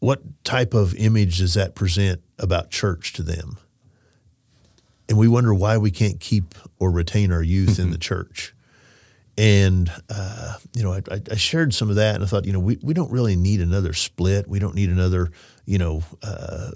[0.00, 3.56] what type of image does that present about church to them?
[5.08, 8.52] And we wonder why we can't keep or retain our youth in the church.
[9.38, 12.58] And uh, you know, I, I, shared some of that, and I thought, you know,
[12.58, 14.48] we, we don't really need another split.
[14.48, 15.30] We don't need another,
[15.66, 16.72] you know, uh,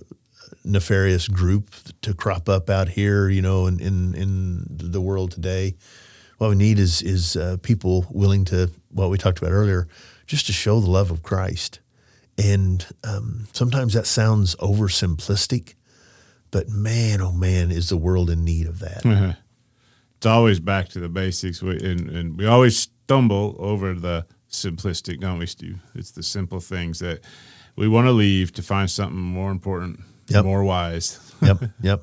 [0.65, 5.75] nefarious group to crop up out here, you know, in in, in the world today
[6.39, 9.89] what we need is is uh, people willing to what we talked about earlier,
[10.27, 11.81] just to show the love of Christ.
[12.39, 15.75] And um, sometimes that sounds oversimplistic,
[16.51, 19.07] but man, oh man, is the world in need of that.
[19.07, 19.33] Uh-huh.
[20.19, 25.21] It's always back to the basics, we, and, and we always stumble over the simplistic,
[25.21, 25.79] don't we, Steve?
[25.95, 27.21] It's the simple things that
[27.75, 30.45] we want to leave to find something more important, yep.
[30.45, 31.21] more wise.
[31.41, 32.03] yep, yep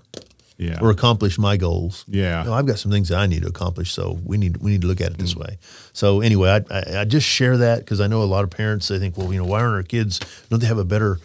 [0.57, 0.79] yeah.
[0.81, 2.05] or accomplish my goals.
[2.07, 4.71] Yeah, no, I've got some things that I need to accomplish, so we need we
[4.71, 5.41] need to look at it this mm.
[5.41, 5.57] way.
[5.93, 8.87] So anyway, I, I, I just share that because I know a lot of parents
[8.87, 10.19] they think, well, you know, why aren't our kids?
[10.49, 11.19] Don't they have a better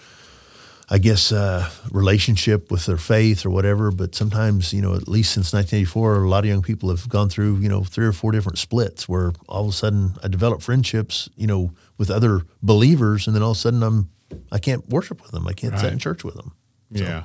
[0.91, 3.91] I guess uh, relationship with their faith or whatever.
[3.91, 7.29] But sometimes, you know, at least since 1984, a lot of young people have gone
[7.29, 10.63] through, you know, three or four different splits where all of a sudden I develop
[10.63, 14.09] friendships, you know, with other believers, and then all of a sudden I'm
[14.51, 15.47] I can't worship with them.
[15.47, 15.83] I can't right.
[15.83, 16.53] sit in church with them.
[16.95, 17.05] So.
[17.05, 17.25] Yeah.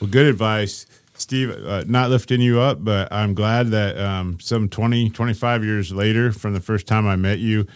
[0.00, 0.86] Well, good advice.
[1.20, 5.92] Steve, uh, not lifting you up, but I'm glad that um, some 20, 25 years
[5.92, 7.66] later from the first time I met you,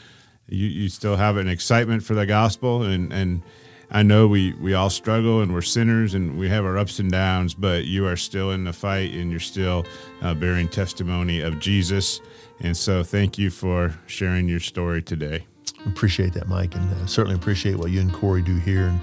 [0.48, 2.82] you, you still have an excitement for the gospel.
[2.82, 3.42] And, and
[3.90, 7.10] I know we, we all struggle and we're sinners and we have our ups and
[7.10, 9.84] downs, but you are still in the fight and you're still
[10.22, 12.20] uh, bearing testimony of Jesus.
[12.60, 15.46] And so thank you for sharing your story today.
[15.86, 18.86] Appreciate that, Mike, and uh, certainly appreciate what you and Corey do here.
[18.86, 19.00] And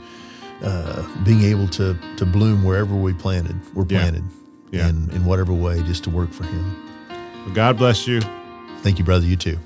[0.63, 4.23] uh, being able to to bloom wherever we planted, we're planted,
[4.71, 4.81] yeah.
[4.81, 4.89] Yeah.
[4.89, 6.87] in in whatever way, just to work for Him.
[7.45, 8.21] Well, God bless you.
[8.81, 9.25] Thank you, brother.
[9.25, 9.59] You too.